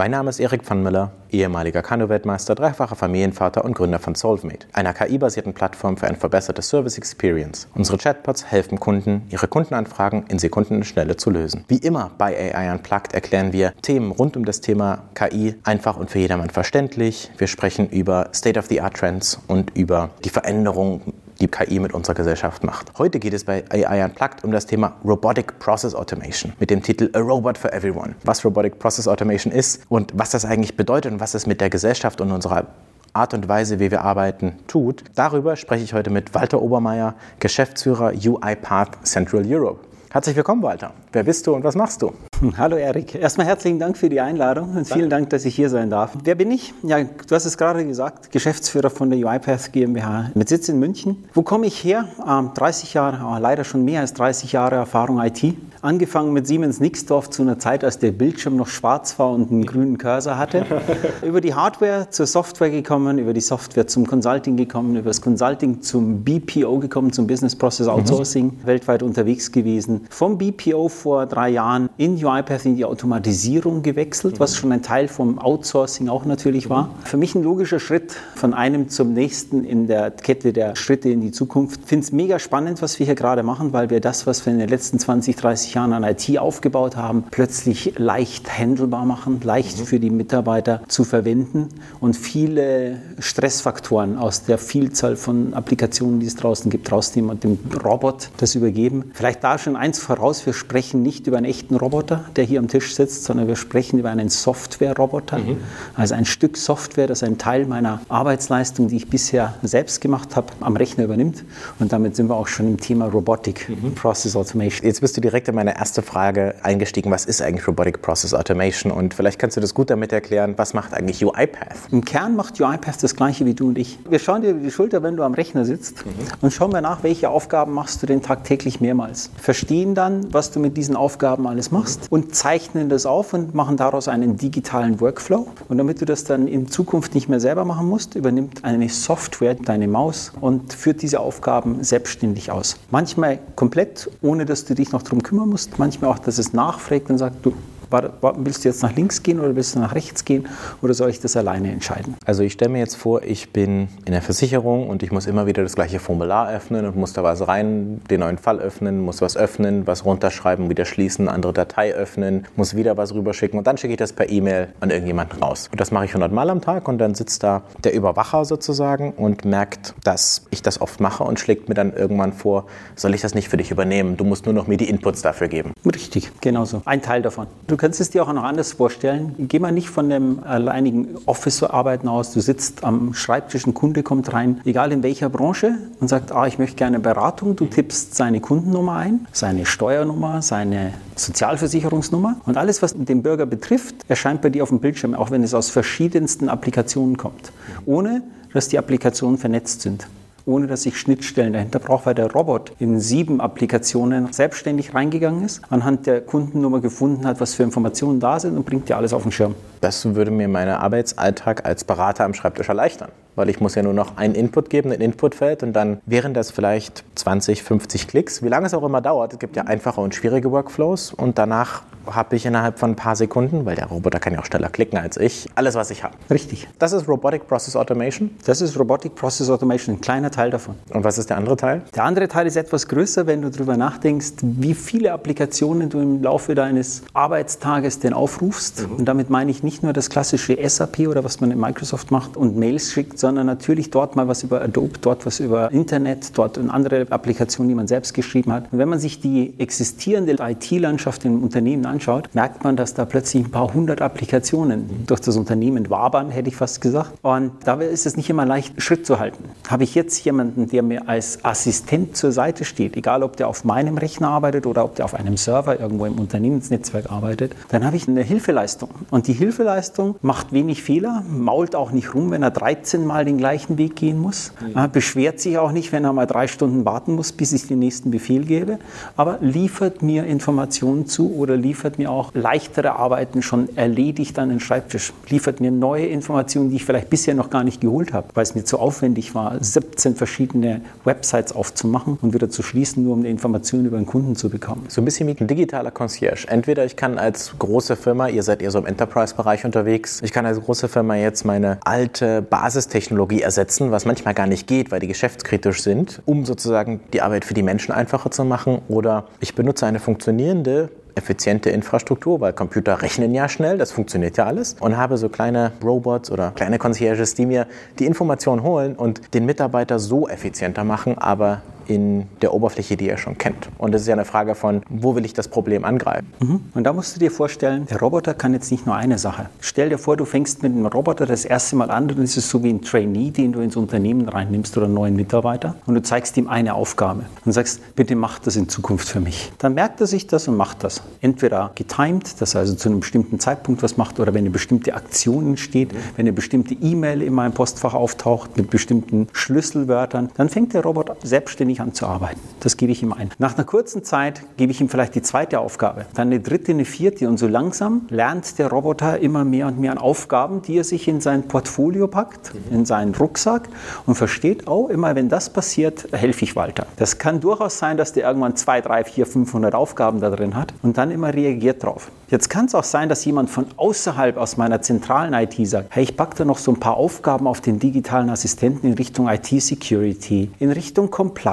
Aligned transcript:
Mein 0.00 0.12
Name 0.12 0.30
ist 0.30 0.40
Erik 0.40 0.62
van 0.66 0.82
Müller, 0.82 1.12
ehemaliger 1.30 1.82
Kanu-Weltmeister, 1.82 2.54
dreifacher 2.54 2.96
Familienvater 2.96 3.66
und 3.66 3.74
Gründer 3.74 3.98
von 3.98 4.14
Solvemate, 4.14 4.66
einer 4.72 4.94
KI-basierten 4.94 5.52
Plattform 5.52 5.98
für 5.98 6.06
ein 6.06 6.16
verbessertes 6.16 6.70
Service 6.70 6.96
Experience. 6.96 7.68
Unsere 7.74 7.98
Chatbots 7.98 8.46
helfen 8.46 8.80
Kunden, 8.80 9.20
ihre 9.28 9.46
Kundenanfragen 9.46 10.24
in 10.28 10.38
Sekundenschnelle 10.38 11.18
zu 11.18 11.28
lösen. 11.28 11.66
Wie 11.68 11.76
immer 11.76 12.12
bei 12.16 12.34
AI 12.34 12.72
Unplugged 12.72 13.12
erklären 13.12 13.52
wir 13.52 13.74
Themen 13.82 14.10
rund 14.10 14.38
um 14.38 14.46
das 14.46 14.62
Thema 14.62 15.02
KI 15.12 15.56
einfach 15.64 15.98
und 15.98 16.10
für 16.10 16.20
jedermann 16.20 16.48
verständlich. 16.48 17.30
Wir 17.36 17.46
sprechen 17.46 17.86
über 17.90 18.30
State-of-the-Art-Trends 18.32 19.38
und 19.48 19.76
über 19.76 20.08
die 20.24 20.30
Veränderungen 20.30 21.12
die 21.40 21.48
KI 21.48 21.78
mit 21.78 21.92
unserer 21.94 22.14
Gesellschaft 22.14 22.64
macht. 22.64 22.98
Heute 22.98 23.18
geht 23.18 23.32
es 23.32 23.44
bei 23.44 23.64
AI 23.70 24.04
Unplugged 24.04 24.44
um 24.44 24.52
das 24.52 24.66
Thema 24.66 24.96
Robotic 25.04 25.58
Process 25.58 25.94
Automation 25.94 26.52
mit 26.58 26.70
dem 26.70 26.82
Titel 26.82 27.10
A 27.14 27.18
Robot 27.18 27.58
for 27.58 27.72
Everyone. 27.72 28.14
Was 28.24 28.44
Robotic 28.44 28.78
Process 28.78 29.08
Automation 29.08 29.52
ist 29.52 29.82
und 29.88 30.12
was 30.14 30.30
das 30.30 30.44
eigentlich 30.44 30.76
bedeutet 30.76 31.12
und 31.12 31.20
was 31.20 31.34
es 31.34 31.46
mit 31.46 31.60
der 31.60 31.70
Gesellschaft 31.70 32.20
und 32.20 32.30
unserer 32.30 32.66
Art 33.12 33.34
und 33.34 33.48
Weise, 33.48 33.80
wie 33.80 33.90
wir 33.90 34.02
arbeiten, 34.02 34.54
tut. 34.68 35.02
Darüber 35.14 35.56
spreche 35.56 35.82
ich 35.82 35.94
heute 35.94 36.10
mit 36.10 36.34
Walter 36.34 36.62
Obermeier, 36.62 37.14
Geschäftsführer 37.40 38.12
UiPath 38.12 39.04
Central 39.04 39.44
Europe. 39.46 39.80
Herzlich 40.10 40.36
willkommen, 40.36 40.62
Walter. 40.62 40.92
Wer 41.12 41.24
bist 41.24 41.46
du 41.46 41.54
und 41.54 41.64
was 41.64 41.74
machst 41.74 42.02
du? 42.02 42.12
Hallo 42.56 42.76
Erik. 42.76 43.14
Erstmal 43.14 43.46
herzlichen 43.46 43.78
Dank 43.78 43.98
für 43.98 44.08
die 44.08 44.20
Einladung 44.20 44.74
und 44.74 44.88
vielen 44.88 45.10
Dank, 45.10 45.28
dass 45.30 45.44
ich 45.44 45.54
hier 45.54 45.68
sein 45.68 45.90
darf. 45.90 46.12
Wer 46.24 46.34
bin 46.34 46.50
ich? 46.50 46.72
Ja, 46.82 47.02
du 47.02 47.34
hast 47.34 47.44
es 47.44 47.58
gerade 47.58 47.84
gesagt, 47.84 48.30
Geschäftsführer 48.30 48.88
von 48.88 49.10
der 49.10 49.18
UiPath 49.18 49.72
GmbH 49.72 50.30
mit 50.34 50.48
Sitz 50.48 50.68
in 50.70 50.78
München. 50.78 51.24
Wo 51.34 51.42
komme 51.42 51.66
ich 51.66 51.84
her? 51.84 52.06
30 52.54 52.94
Jahre, 52.94 53.40
leider 53.40 53.64
schon 53.64 53.84
mehr 53.84 54.00
als 54.00 54.14
30 54.14 54.52
Jahre 54.52 54.76
Erfahrung 54.76 55.20
IT. 55.20 55.54
Angefangen 55.82 56.34
mit 56.34 56.46
Siemens 56.46 56.78
Nixdorf 56.78 57.30
zu 57.30 57.40
einer 57.40 57.58
Zeit, 57.58 57.84
als 57.84 57.98
der 57.98 58.12
Bildschirm 58.12 58.56
noch 58.56 58.66
schwarz 58.66 59.18
war 59.18 59.30
und 59.30 59.50
einen 59.50 59.64
grünen 59.64 59.96
Cursor 59.96 60.36
hatte. 60.36 60.66
über 61.22 61.40
die 61.40 61.54
Hardware 61.54 62.08
zur 62.10 62.26
Software 62.26 62.68
gekommen, 62.68 63.18
über 63.18 63.32
die 63.32 63.40
Software 63.40 63.86
zum 63.86 64.06
Consulting 64.06 64.58
gekommen, 64.58 64.96
über 64.96 65.08
das 65.08 65.22
Consulting 65.22 65.80
zum 65.80 66.22
BPO 66.22 66.80
gekommen, 66.80 67.14
zum 67.14 67.26
Business 67.26 67.56
Process 67.56 67.88
Outsourcing, 67.88 68.46
mhm. 68.46 68.66
weltweit 68.66 69.02
unterwegs 69.02 69.52
gewesen. 69.52 70.06
Vom 70.10 70.36
BPO 70.36 70.88
vor 70.88 71.24
drei 71.24 71.48
Jahren 71.48 71.88
in 71.96 72.18
UiPath 72.30 72.64
in 72.64 72.76
die 72.76 72.84
Automatisierung 72.84 73.82
gewechselt, 73.82 74.34
mhm. 74.34 74.40
was 74.40 74.56
schon 74.56 74.72
ein 74.72 74.82
Teil 74.82 75.08
vom 75.08 75.38
Outsourcing 75.38 76.08
auch 76.08 76.24
natürlich 76.24 76.70
war. 76.70 76.84
Mhm. 76.84 76.88
Für 77.04 77.16
mich 77.16 77.34
ein 77.34 77.42
logischer 77.42 77.80
Schritt 77.80 78.16
von 78.34 78.54
einem 78.54 78.88
zum 78.88 79.12
nächsten 79.12 79.64
in 79.64 79.86
der 79.86 80.10
Kette 80.10 80.52
der 80.52 80.76
Schritte 80.76 81.10
in 81.10 81.20
die 81.20 81.32
Zukunft. 81.32 81.80
Ich 81.82 81.88
finde 81.88 82.04
es 82.04 82.12
mega 82.12 82.38
spannend, 82.38 82.82
was 82.82 82.98
wir 82.98 83.06
hier 83.06 83.14
gerade 83.14 83.42
machen, 83.42 83.72
weil 83.72 83.90
wir 83.90 84.00
das, 84.00 84.26
was 84.26 84.46
wir 84.46 84.52
in 84.52 84.58
den 84.58 84.68
letzten 84.68 84.98
20, 84.98 85.36
30 85.36 85.50
30 85.50 85.74
Jahren 85.74 85.92
an 85.92 86.04
IT 86.04 86.38
aufgebaut 86.38 86.96
haben, 86.96 87.24
plötzlich 87.30 87.94
leicht 87.98 88.56
handelbar 88.56 89.04
machen, 89.04 89.40
leicht 89.42 89.80
mhm. 89.80 89.84
für 89.84 89.98
die 89.98 90.10
Mitarbeiter 90.10 90.80
zu 90.86 91.04
verwenden 91.04 91.68
und 91.98 92.16
viele 92.16 93.02
Stressfaktoren 93.18 94.16
aus 94.16 94.44
der 94.44 94.58
Vielzahl 94.58 95.16
von 95.16 95.52
Applikationen, 95.54 96.20
die 96.20 96.26
es 96.26 96.36
draußen 96.36 96.70
gibt, 96.70 96.90
rausnehmen 96.92 97.30
und 97.30 97.42
dem 97.42 97.58
Robot 97.84 98.30
das 98.36 98.54
übergeben. 98.54 99.10
Vielleicht 99.12 99.42
da 99.42 99.58
schon 99.58 99.76
eins 99.76 99.98
voraus, 99.98 100.46
wir 100.46 100.52
sprechen 100.52 101.02
nicht 101.02 101.26
über 101.26 101.36
einen 101.36 101.46
echten 101.46 101.74
Roboter, 101.74 102.19
der 102.36 102.44
hier 102.44 102.58
am 102.58 102.68
Tisch 102.68 102.94
sitzt, 102.94 103.24
sondern 103.24 103.48
wir 103.48 103.56
sprechen 103.56 103.98
über 103.98 104.10
einen 104.10 104.28
Software-Roboter, 104.28 105.38
mhm. 105.38 105.58
also 105.96 106.14
ein 106.14 106.24
Stück 106.24 106.56
Software, 106.56 107.06
das 107.06 107.22
einen 107.22 107.38
Teil 107.38 107.66
meiner 107.66 108.00
Arbeitsleistung, 108.08 108.88
die 108.88 108.96
ich 108.96 109.08
bisher 109.08 109.54
selbst 109.62 110.00
gemacht 110.00 110.36
habe, 110.36 110.48
am 110.60 110.76
Rechner 110.76 111.04
übernimmt. 111.04 111.44
Und 111.78 111.92
damit 111.92 112.16
sind 112.16 112.28
wir 112.28 112.36
auch 112.36 112.46
schon 112.46 112.66
im 112.66 112.78
Thema 112.78 113.06
Robotik, 113.06 113.68
mhm. 113.68 113.94
Process 113.94 114.36
Automation. 114.36 114.86
Jetzt 114.86 115.00
bist 115.00 115.16
du 115.16 115.20
direkt 115.20 115.48
in 115.48 115.54
meine 115.54 115.76
erste 115.76 116.02
Frage 116.02 116.54
eingestiegen, 116.62 117.10
was 117.10 117.24
ist 117.24 117.42
eigentlich 117.42 117.66
Robotic 117.66 118.02
Process 118.02 118.34
Automation? 118.34 118.92
Und 118.92 119.14
vielleicht 119.14 119.38
kannst 119.38 119.56
du 119.56 119.60
das 119.60 119.74
gut 119.74 119.90
damit 119.90 120.12
erklären, 120.12 120.54
was 120.56 120.74
macht 120.74 120.94
eigentlich 120.94 121.24
UiPath? 121.24 121.76
Im 121.90 122.04
Kern 122.04 122.36
macht 122.36 122.60
UiPath 122.60 123.02
das 123.02 123.16
gleiche 123.16 123.44
wie 123.44 123.54
du 123.54 123.68
und 123.68 123.78
ich. 123.78 123.98
Wir 124.08 124.18
schauen 124.18 124.42
dir 124.42 124.50
über 124.50 124.60
die 124.60 124.70
Schulter, 124.70 125.02
wenn 125.02 125.16
du 125.16 125.22
am 125.22 125.34
Rechner 125.34 125.64
sitzt 125.64 126.04
mhm. 126.04 126.12
und 126.40 126.52
schauen 126.52 126.72
wir 126.72 126.80
nach, 126.80 127.02
welche 127.02 127.30
Aufgaben 127.30 127.72
machst 127.72 128.02
du 128.02 128.06
denn 128.06 128.22
tagtäglich 128.22 128.80
mehrmals. 128.80 129.30
Verstehen 129.36 129.94
dann, 129.94 130.32
was 130.32 130.50
du 130.50 130.60
mit 130.60 130.76
diesen 130.76 130.96
Aufgaben 130.96 131.46
alles 131.46 131.70
machst. 131.70 132.09
Und 132.10 132.34
zeichnen 132.34 132.88
das 132.88 133.06
auf 133.06 133.32
und 133.32 133.54
machen 133.54 133.76
daraus 133.76 134.08
einen 134.08 134.36
digitalen 134.36 135.00
Workflow. 135.00 135.46
Und 135.68 135.78
damit 135.78 136.00
du 136.00 136.04
das 136.04 136.24
dann 136.24 136.48
in 136.48 136.68
Zukunft 136.68 137.14
nicht 137.14 137.28
mehr 137.28 137.40
selber 137.40 137.64
machen 137.64 137.88
musst, 137.88 138.16
übernimmt 138.16 138.64
eine 138.64 138.88
Software 138.88 139.54
deine 139.54 139.88
Maus 139.88 140.32
und 140.40 140.72
führt 140.72 141.00
diese 141.02 141.20
Aufgaben 141.20 141.82
selbstständig 141.84 142.50
aus. 142.50 142.76
Manchmal 142.90 143.38
komplett, 143.54 144.10
ohne 144.20 144.44
dass 144.44 144.64
du 144.64 144.74
dich 144.74 144.92
noch 144.92 145.02
darum 145.02 145.22
kümmern 145.22 145.48
musst, 145.48 145.78
manchmal 145.78 146.10
auch, 146.10 146.18
dass 146.18 146.38
es 146.38 146.52
nachfragt 146.52 147.08
und 147.10 147.18
sagt, 147.18 147.46
du, 147.46 147.54
willst 147.90 148.64
du 148.64 148.68
jetzt 148.68 148.82
nach 148.82 148.94
links 148.94 149.22
gehen 149.22 149.40
oder 149.40 149.54
willst 149.56 149.74
du 149.74 149.80
nach 149.80 149.94
rechts 149.94 150.24
gehen 150.24 150.48
oder 150.82 150.94
soll 150.94 151.10
ich 151.10 151.20
das 151.20 151.36
alleine 151.36 151.70
entscheiden? 151.70 152.14
Also 152.24 152.42
ich 152.42 152.52
stelle 152.52 152.70
mir 152.70 152.78
jetzt 152.78 152.96
vor, 152.96 153.22
ich 153.22 153.52
bin 153.52 153.88
in 154.04 154.12
der 154.12 154.22
Versicherung 154.22 154.88
und 154.88 155.02
ich 155.02 155.12
muss 155.12 155.26
immer 155.26 155.46
wieder 155.46 155.62
das 155.62 155.74
gleiche 155.74 155.98
Formular 155.98 156.50
öffnen 156.50 156.86
und 156.86 156.96
muss 156.96 157.12
da 157.12 157.22
was 157.22 157.46
rein, 157.46 158.00
den 158.10 158.20
neuen 158.20 158.38
Fall 158.38 158.58
öffnen, 158.58 159.00
muss 159.00 159.20
was 159.20 159.36
öffnen, 159.36 159.86
was 159.86 160.04
runterschreiben, 160.04 160.68
wieder 160.68 160.84
schließen, 160.84 161.28
andere 161.28 161.52
Datei 161.52 161.92
öffnen, 161.94 162.46
muss 162.56 162.76
wieder 162.76 162.96
was 162.96 163.14
rüberschicken 163.14 163.58
und 163.58 163.66
dann 163.66 163.76
schicke 163.76 163.94
ich 163.94 163.98
das 163.98 164.12
per 164.12 164.28
E-Mail 164.30 164.68
an 164.80 164.90
irgendjemanden 164.90 165.42
raus. 165.42 165.68
Und 165.72 165.80
das 165.80 165.90
mache 165.90 166.04
ich 166.04 166.10
100 166.10 166.32
Mal 166.32 166.50
am 166.50 166.60
Tag 166.60 166.88
und 166.88 166.98
dann 166.98 167.14
sitzt 167.14 167.42
da 167.42 167.62
der 167.84 167.94
Überwacher 167.94 168.44
sozusagen 168.44 169.12
und 169.12 169.44
merkt, 169.44 169.94
dass 170.04 170.46
ich 170.50 170.62
das 170.62 170.80
oft 170.80 171.00
mache 171.00 171.24
und 171.24 171.40
schlägt 171.40 171.68
mir 171.68 171.74
dann 171.74 171.92
irgendwann 171.92 172.32
vor, 172.32 172.66
soll 172.96 173.14
ich 173.14 173.20
das 173.20 173.34
nicht 173.34 173.48
für 173.48 173.56
dich 173.56 173.70
übernehmen? 173.70 174.16
Du 174.16 174.24
musst 174.24 174.46
nur 174.46 174.54
noch 174.54 174.66
mir 174.66 174.76
die 174.76 174.88
Inputs 174.88 175.22
dafür 175.22 175.48
geben. 175.48 175.72
Richtig, 175.84 176.30
genauso. 176.40 176.82
Ein 176.84 177.02
Teil 177.02 177.22
davon. 177.22 177.46
Du 177.66 177.76
kannst 177.80 177.98
es 177.98 178.10
dir 178.10 178.22
auch 178.22 178.32
noch 178.32 178.44
anders 178.44 178.74
vorstellen. 178.74 179.34
Geh 179.38 179.58
mal 179.58 179.72
nicht 179.72 179.88
von 179.88 180.10
dem 180.10 180.44
alleinigen 180.44 181.16
Office-Arbeiten 181.24 182.08
aus. 182.08 182.30
Du 182.30 182.40
sitzt 182.40 182.84
am 182.84 183.14
Schreibtisch, 183.14 183.66
ein 183.66 183.72
Kunde 183.72 184.02
kommt 184.02 184.34
rein, 184.34 184.60
egal 184.66 184.92
in 184.92 185.02
welcher 185.02 185.30
Branche, 185.30 185.76
und 185.98 186.08
sagt, 186.08 186.30
ah, 186.30 186.46
ich 186.46 186.58
möchte 186.58 186.76
gerne 186.76 187.00
Beratung. 187.00 187.56
Du 187.56 187.64
tippst 187.64 188.14
seine 188.14 188.40
Kundennummer 188.40 188.96
ein, 188.96 189.26
seine 189.32 189.64
Steuernummer, 189.64 190.42
seine 190.42 190.92
Sozialversicherungsnummer 191.16 192.36
und 192.44 192.58
alles, 192.58 192.82
was 192.82 192.94
den 192.94 193.22
Bürger 193.22 193.46
betrifft, 193.46 193.94
erscheint 194.08 194.42
bei 194.42 194.50
dir 194.50 194.62
auf 194.62 194.68
dem 194.68 194.80
Bildschirm, 194.80 195.14
auch 195.14 195.30
wenn 195.30 195.42
es 195.42 195.54
aus 195.54 195.70
verschiedensten 195.70 196.50
Applikationen 196.50 197.16
kommt, 197.16 197.50
ohne 197.86 198.22
dass 198.52 198.68
die 198.68 198.78
Applikationen 198.78 199.38
vernetzt 199.38 199.80
sind 199.80 200.06
ohne 200.46 200.66
dass 200.66 200.86
ich 200.86 200.98
Schnittstellen 200.98 201.52
dahinter 201.52 201.78
brauche, 201.78 202.06
weil 202.06 202.14
der 202.14 202.30
Robot 202.32 202.72
in 202.78 203.00
sieben 203.00 203.40
Applikationen 203.40 204.32
selbstständig 204.32 204.94
reingegangen 204.94 205.44
ist, 205.44 205.60
anhand 205.70 206.06
der 206.06 206.20
Kundennummer 206.20 206.80
gefunden 206.80 207.26
hat, 207.26 207.40
was 207.40 207.54
für 207.54 207.62
Informationen 207.62 208.20
da 208.20 208.40
sind 208.40 208.56
und 208.56 208.66
bringt 208.66 208.88
dir 208.88 208.96
alles 208.96 209.12
auf 209.12 209.22
den 209.22 209.32
Schirm. 209.32 209.54
Das 209.80 210.14
würde 210.14 210.30
mir 210.30 210.48
meinen 210.48 210.74
Arbeitsalltag 210.74 211.64
als 211.64 211.84
Berater 211.84 212.24
am 212.24 212.34
Schreibtisch 212.34 212.68
erleichtern 212.68 213.10
weil 213.36 213.48
ich 213.48 213.60
muss 213.60 213.74
ja 213.74 213.82
nur 213.82 213.94
noch 213.94 214.16
einen 214.16 214.34
Input 214.34 214.70
geben, 214.70 214.92
ein 214.92 215.00
Inputfeld 215.00 215.62
und 215.62 215.72
dann 215.72 216.00
wären 216.06 216.34
das 216.34 216.50
vielleicht 216.50 217.04
20, 217.14 217.62
50 217.62 218.08
Klicks, 218.08 218.42
wie 218.42 218.48
lange 218.48 218.66
es 218.66 218.74
auch 218.74 218.82
immer 218.82 219.00
dauert. 219.00 219.32
Es 219.32 219.38
gibt 219.38 219.56
ja 219.56 219.64
einfache 219.64 220.00
und 220.00 220.14
schwierige 220.14 220.50
Workflows 220.50 221.12
und 221.12 221.38
danach 221.38 221.82
habe 222.06 222.36
ich 222.36 222.46
innerhalb 222.46 222.78
von 222.78 222.90
ein 222.90 222.96
paar 222.96 223.16
Sekunden, 223.16 223.64
weil 223.66 223.76
der 223.76 223.86
Roboter 223.86 224.18
kann 224.18 224.32
ja 224.32 224.40
auch 224.40 224.44
schneller 224.44 224.68
klicken 224.68 224.98
als 224.98 225.16
ich, 225.16 225.48
alles, 225.54 225.74
was 225.74 225.90
ich 225.90 226.02
habe. 226.02 226.14
Richtig. 226.30 226.68
Das 226.78 226.92
ist 226.92 227.08
Robotic 227.08 227.46
Process 227.46 227.76
Automation? 227.76 228.30
Das 228.46 228.60
ist 228.60 228.78
Robotic 228.78 229.14
Process 229.14 229.50
Automation, 229.50 229.96
ein 229.96 230.00
kleiner 230.00 230.30
Teil 230.30 230.50
davon. 230.50 230.76
Und 230.90 231.04
was 231.04 231.18
ist 231.18 231.30
der 231.30 231.36
andere 231.36 231.56
Teil? 231.56 231.82
Der 231.94 232.04
andere 232.04 232.28
Teil 232.28 232.46
ist 232.46 232.56
etwas 232.56 232.88
größer, 232.88 233.26
wenn 233.26 233.42
du 233.42 233.50
darüber 233.50 233.76
nachdenkst, 233.76 234.34
wie 234.42 234.74
viele 234.74 235.12
Applikationen 235.12 235.90
du 235.90 236.00
im 236.00 236.22
Laufe 236.22 236.54
deines 236.54 237.02
Arbeitstages 237.12 238.00
denn 238.00 238.12
aufrufst. 238.12 238.88
Mhm. 238.88 238.96
Und 238.96 239.04
damit 239.06 239.30
meine 239.30 239.50
ich 239.50 239.62
nicht 239.62 239.82
nur 239.82 239.92
das 239.92 240.10
klassische 240.10 240.56
SAP 240.68 241.00
oder 241.00 241.24
was 241.24 241.40
man 241.40 241.50
in 241.50 241.60
Microsoft 241.60 242.10
macht 242.10 242.36
und 242.36 242.56
Mails 242.56 242.92
schickt, 242.92 243.18
sondern 243.20 243.46
natürlich 243.46 243.90
dort 243.90 244.16
mal 244.16 244.26
was 244.26 244.42
über 244.42 244.62
Adobe, 244.62 244.98
dort 245.00 245.26
was 245.26 245.40
über 245.40 245.70
Internet, 245.70 246.36
dort 246.36 246.58
und 246.58 246.70
andere 246.70 247.06
Applikationen, 247.10 247.68
die 247.68 247.74
man 247.74 247.86
selbst 247.86 248.14
geschrieben 248.14 248.52
hat. 248.52 248.72
Und 248.72 248.78
wenn 248.78 248.88
man 248.88 248.98
sich 248.98 249.20
die 249.20 249.54
existierende 249.58 250.36
IT-Landschaft 250.40 251.24
im 251.24 251.42
Unternehmen 251.42 251.86
anschaut, 251.86 252.30
merkt 252.34 252.64
man, 252.64 252.76
dass 252.76 252.94
da 252.94 253.04
plötzlich 253.04 253.44
ein 253.44 253.50
paar 253.50 253.72
hundert 253.72 254.02
Applikationen 254.02 255.04
durch 255.06 255.20
das 255.20 255.36
Unternehmen 255.36 255.90
wabern, 255.90 256.30
hätte 256.30 256.48
ich 256.48 256.56
fast 256.56 256.80
gesagt. 256.80 257.12
Und 257.22 257.52
dabei 257.64 257.86
ist 257.86 258.06
es 258.06 258.16
nicht 258.16 258.30
immer 258.30 258.46
leicht, 258.46 258.80
Schritt 258.80 259.06
zu 259.06 259.18
halten. 259.18 259.44
Habe 259.68 259.84
ich 259.84 259.94
jetzt 259.94 260.24
jemanden, 260.24 260.68
der 260.68 260.82
mir 260.82 261.08
als 261.08 261.44
Assistent 261.44 262.16
zur 262.16 262.32
Seite 262.32 262.64
steht, 262.64 262.96
egal 262.96 263.22
ob 263.22 263.36
der 263.36 263.48
auf 263.48 263.64
meinem 263.64 263.98
Rechner 263.98 264.28
arbeitet 264.28 264.66
oder 264.66 264.84
ob 264.84 264.94
der 264.94 265.04
auf 265.04 265.14
einem 265.14 265.36
Server 265.36 265.78
irgendwo 265.78 266.06
im 266.06 266.18
Unternehmensnetzwerk 266.18 267.10
arbeitet, 267.10 267.54
dann 267.68 267.84
habe 267.84 267.96
ich 267.96 268.08
eine 268.08 268.22
Hilfeleistung. 268.22 268.90
Und 269.10 269.26
die 269.26 269.32
Hilfeleistung 269.32 270.16
macht 270.22 270.52
wenig 270.52 270.82
Fehler, 270.82 271.22
mault 271.28 271.74
auch 271.74 271.90
nicht 271.92 272.14
rum, 272.14 272.30
wenn 272.30 272.42
er 272.42 272.50
13 272.50 273.09
Mal 273.10 273.24
den 273.24 273.38
gleichen 273.38 273.76
Weg 273.76 273.96
gehen 273.96 274.20
muss. 274.20 274.52
Er 274.72 274.86
beschwert 274.86 275.40
sich 275.40 275.58
auch 275.58 275.72
nicht, 275.72 275.90
wenn 275.90 276.04
er 276.04 276.12
mal 276.12 276.26
drei 276.26 276.46
Stunden 276.46 276.84
warten 276.84 277.16
muss, 277.16 277.32
bis 277.32 277.52
ich 277.52 277.66
den 277.66 277.80
nächsten 277.80 278.12
Befehl 278.12 278.44
gebe, 278.44 278.78
aber 279.16 279.38
liefert 279.40 280.00
mir 280.00 280.26
Informationen 280.26 281.06
zu 281.06 281.34
oder 281.34 281.56
liefert 281.56 281.98
mir 281.98 282.08
auch 282.08 282.30
leichtere 282.34 282.92
Arbeiten 282.92 283.42
schon 283.42 283.76
erledigt 283.76 284.38
an 284.38 284.50
den 284.50 284.60
Schreibtisch, 284.60 285.12
liefert 285.28 285.60
mir 285.60 285.72
neue 285.72 286.06
Informationen, 286.06 286.70
die 286.70 286.76
ich 286.76 286.84
vielleicht 286.84 287.10
bisher 287.10 287.34
noch 287.34 287.50
gar 287.50 287.64
nicht 287.64 287.80
geholt 287.80 288.12
habe, 288.12 288.28
weil 288.34 288.44
es 288.44 288.54
mir 288.54 288.64
zu 288.64 288.78
aufwendig 288.78 289.34
war, 289.34 289.56
17 289.58 290.14
verschiedene 290.14 290.82
Websites 291.02 291.52
aufzumachen 291.52 292.16
und 292.22 292.32
wieder 292.32 292.48
zu 292.48 292.62
schließen, 292.62 293.02
nur 293.02 293.14
um 293.14 293.18
eine 293.18 293.28
Information 293.28 293.84
über 293.86 293.96
einen 293.96 294.06
Kunden 294.06 294.36
zu 294.36 294.50
bekommen. 294.50 294.84
So 294.86 295.00
ein 295.00 295.04
bisschen 295.04 295.26
wie 295.26 295.36
ein 295.36 295.48
digitaler 295.48 295.90
Concierge. 295.90 296.46
Entweder 296.46 296.84
ich 296.84 296.94
kann 296.94 297.18
als 297.18 297.58
große 297.58 297.96
Firma, 297.96 298.28
ihr 298.28 298.44
seid 298.44 298.62
eher 298.62 298.70
so 298.70 298.78
im 298.78 298.86
Enterprise-Bereich 298.86 299.64
unterwegs, 299.64 300.20
ich 300.22 300.30
kann 300.30 300.46
als 300.46 300.60
große 300.60 300.86
Firma 300.86 301.16
jetzt 301.16 301.44
meine 301.44 301.78
alte 301.84 302.40
Basistechnologie 302.40 302.99
ersetzen, 303.42 303.90
was 303.90 304.04
manchmal 304.04 304.34
gar 304.34 304.46
nicht 304.46 304.66
geht, 304.66 304.90
weil 304.90 305.00
die 305.00 305.08
geschäftskritisch 305.08 305.82
sind, 305.82 306.22
um 306.26 306.44
sozusagen 306.44 307.00
die 307.12 307.22
Arbeit 307.22 307.44
für 307.44 307.54
die 307.54 307.62
Menschen 307.62 307.92
einfacher 307.92 308.30
zu 308.30 308.44
machen. 308.44 308.82
Oder 308.88 309.24
ich 309.40 309.54
benutze 309.54 309.86
eine 309.86 310.00
funktionierende 310.00 310.90
effiziente 311.14 311.70
Infrastruktur, 311.70 312.40
weil 312.40 312.52
Computer 312.52 313.02
rechnen 313.02 313.34
ja 313.34 313.48
schnell, 313.48 313.78
das 313.78 313.92
funktioniert 313.92 314.36
ja 314.36 314.46
alles. 314.46 314.76
Und 314.80 314.96
habe 314.96 315.16
so 315.16 315.28
kleine 315.28 315.72
Robots 315.82 316.30
oder 316.30 316.52
kleine 316.52 316.78
Concierges, 316.78 317.34
die 317.34 317.46
mir 317.46 317.66
die 317.98 318.06
Information 318.06 318.62
holen 318.62 318.96
und 318.96 319.34
den 319.34 319.44
Mitarbeiter 319.44 319.98
so 319.98 320.28
effizienter 320.28 320.84
machen, 320.84 321.18
aber 321.18 321.62
in 321.90 322.26
der 322.40 322.54
Oberfläche, 322.54 322.96
die 322.96 323.08
er 323.08 323.18
schon 323.18 323.36
kennt. 323.36 323.68
Und 323.78 323.94
es 323.94 324.02
ist 324.02 324.08
ja 324.08 324.14
eine 324.14 324.24
Frage 324.24 324.54
von, 324.54 324.82
wo 324.88 325.14
will 325.14 325.24
ich 325.24 325.34
das 325.34 325.48
Problem 325.48 325.84
angreifen? 325.84 326.26
Mhm. 326.40 326.60
Und 326.74 326.84
da 326.84 326.92
musst 326.92 327.16
du 327.16 327.20
dir 327.20 327.30
vorstellen, 327.30 327.86
der 327.86 327.98
Roboter 327.98 328.34
kann 328.34 328.54
jetzt 328.54 328.70
nicht 328.70 328.86
nur 328.86 328.94
eine 328.94 329.18
Sache. 329.18 329.48
Stell 329.60 329.88
dir 329.88 329.98
vor, 329.98 330.16
du 330.16 330.24
fängst 330.24 330.62
mit 330.62 330.72
einem 330.72 330.86
Roboter 330.86 331.26
das 331.26 331.44
erste 331.44 331.76
Mal 331.76 331.90
an, 331.90 332.08
dann 332.08 332.22
ist 332.22 332.36
es 332.36 332.48
so 332.48 332.62
wie 332.62 332.70
ein 332.70 332.82
Trainee, 332.82 333.30
den 333.30 333.52
du 333.52 333.60
ins 333.60 333.76
Unternehmen 333.76 334.28
reinnimmst 334.28 334.76
oder 334.76 334.86
einen 334.86 334.94
neuen 334.94 335.16
Mitarbeiter 335.16 335.74
und 335.86 335.94
du 335.94 336.02
zeigst 336.02 336.36
ihm 336.36 336.48
eine 336.48 336.74
Aufgabe 336.74 337.24
und 337.44 337.52
sagst, 337.52 337.96
bitte 337.96 338.14
mach 338.14 338.38
das 338.38 338.56
in 338.56 338.68
Zukunft 338.68 339.08
für 339.08 339.20
mich. 339.20 339.52
Dann 339.58 339.74
merkt 339.74 340.00
er 340.00 340.06
sich 340.06 340.26
das 340.26 340.48
und 340.48 340.56
macht 340.56 340.84
das. 340.84 341.02
Entweder 341.20 341.72
getimed, 341.74 342.40
dass 342.40 342.54
er 342.54 342.60
also 342.60 342.74
zu 342.74 342.88
einem 342.88 343.00
bestimmten 343.00 343.40
Zeitpunkt 343.40 343.82
was 343.82 343.96
macht 343.96 344.20
oder 344.20 344.32
wenn 344.34 344.40
eine 344.40 344.50
bestimmte 344.50 344.94
Aktion 344.94 345.48
entsteht, 345.48 345.92
wenn 346.16 346.24
eine 346.24 346.32
bestimmte 346.32 346.74
E-Mail 346.74 347.22
in 347.22 347.34
meinem 347.34 347.52
Postfach 347.52 347.94
auftaucht 347.94 348.56
mit 348.56 348.70
bestimmten 348.70 349.28
Schlüsselwörtern, 349.32 350.30
dann 350.36 350.48
fängt 350.48 350.74
der 350.74 350.82
Roboter 350.82 351.16
selbstständig 351.22 351.79
an 351.80 351.94
zu 351.94 352.06
arbeiten. 352.06 352.40
Das 352.60 352.76
gebe 352.76 352.92
ich 352.92 353.02
ihm 353.02 353.12
ein. 353.12 353.30
Nach 353.38 353.56
einer 353.56 353.64
kurzen 353.64 354.04
Zeit 354.04 354.42
gebe 354.56 354.72
ich 354.72 354.80
ihm 354.80 354.88
vielleicht 354.88 355.14
die 355.14 355.22
zweite 355.22 355.60
Aufgabe, 355.60 356.06
dann 356.14 356.28
eine 356.28 356.40
dritte, 356.40 356.72
eine 356.72 356.84
vierte 356.84 357.28
und 357.28 357.38
so 357.38 357.46
langsam 357.46 358.02
lernt 358.10 358.58
der 358.58 358.68
Roboter 358.68 359.18
immer 359.18 359.44
mehr 359.44 359.66
und 359.66 359.78
mehr 359.78 359.92
an 359.92 359.98
Aufgaben, 359.98 360.62
die 360.62 360.78
er 360.78 360.84
sich 360.84 361.08
in 361.08 361.20
sein 361.20 361.48
Portfolio 361.48 362.06
packt, 362.06 362.52
in 362.70 362.84
seinen 362.84 363.14
Rucksack 363.14 363.68
und 364.06 364.14
versteht, 364.14 364.68
oh, 364.68 364.88
immer 364.88 365.14
wenn 365.14 365.28
das 365.28 365.50
passiert, 365.50 366.08
helfe 366.12 366.44
ich 366.44 366.56
Walter. 366.56 366.86
Das 366.96 367.18
kann 367.18 367.40
durchaus 367.40 367.78
sein, 367.78 367.96
dass 367.96 368.12
der 368.12 368.26
irgendwann 368.26 368.56
zwei, 368.56 368.80
drei, 368.80 369.04
vier, 369.04 369.26
500 369.26 369.74
Aufgaben 369.74 370.20
da 370.20 370.30
drin 370.30 370.54
hat 370.54 370.74
und 370.82 370.98
dann 370.98 371.10
immer 371.10 371.32
reagiert 371.32 371.82
drauf. 371.82 372.10
Jetzt 372.30 372.48
kann 372.48 372.66
es 372.66 372.76
auch 372.76 372.84
sein, 372.84 373.08
dass 373.08 373.24
jemand 373.24 373.50
von 373.50 373.66
außerhalb 373.76 374.36
aus 374.36 374.56
meiner 374.56 374.80
zentralen 374.80 375.34
IT 375.34 375.54
sagt, 375.66 375.88
hey, 375.90 376.04
ich 376.04 376.16
packe 376.16 376.36
da 376.36 376.44
noch 376.44 376.58
so 376.58 376.70
ein 376.70 376.78
paar 376.78 376.96
Aufgaben 376.96 377.48
auf 377.48 377.60
den 377.60 377.80
digitalen 377.80 378.30
Assistenten 378.30 378.86
in 378.86 378.94
Richtung 378.94 379.28
IT-Security, 379.28 380.52
in 380.60 380.70
Richtung 380.70 381.10
Compliance. 381.10 381.50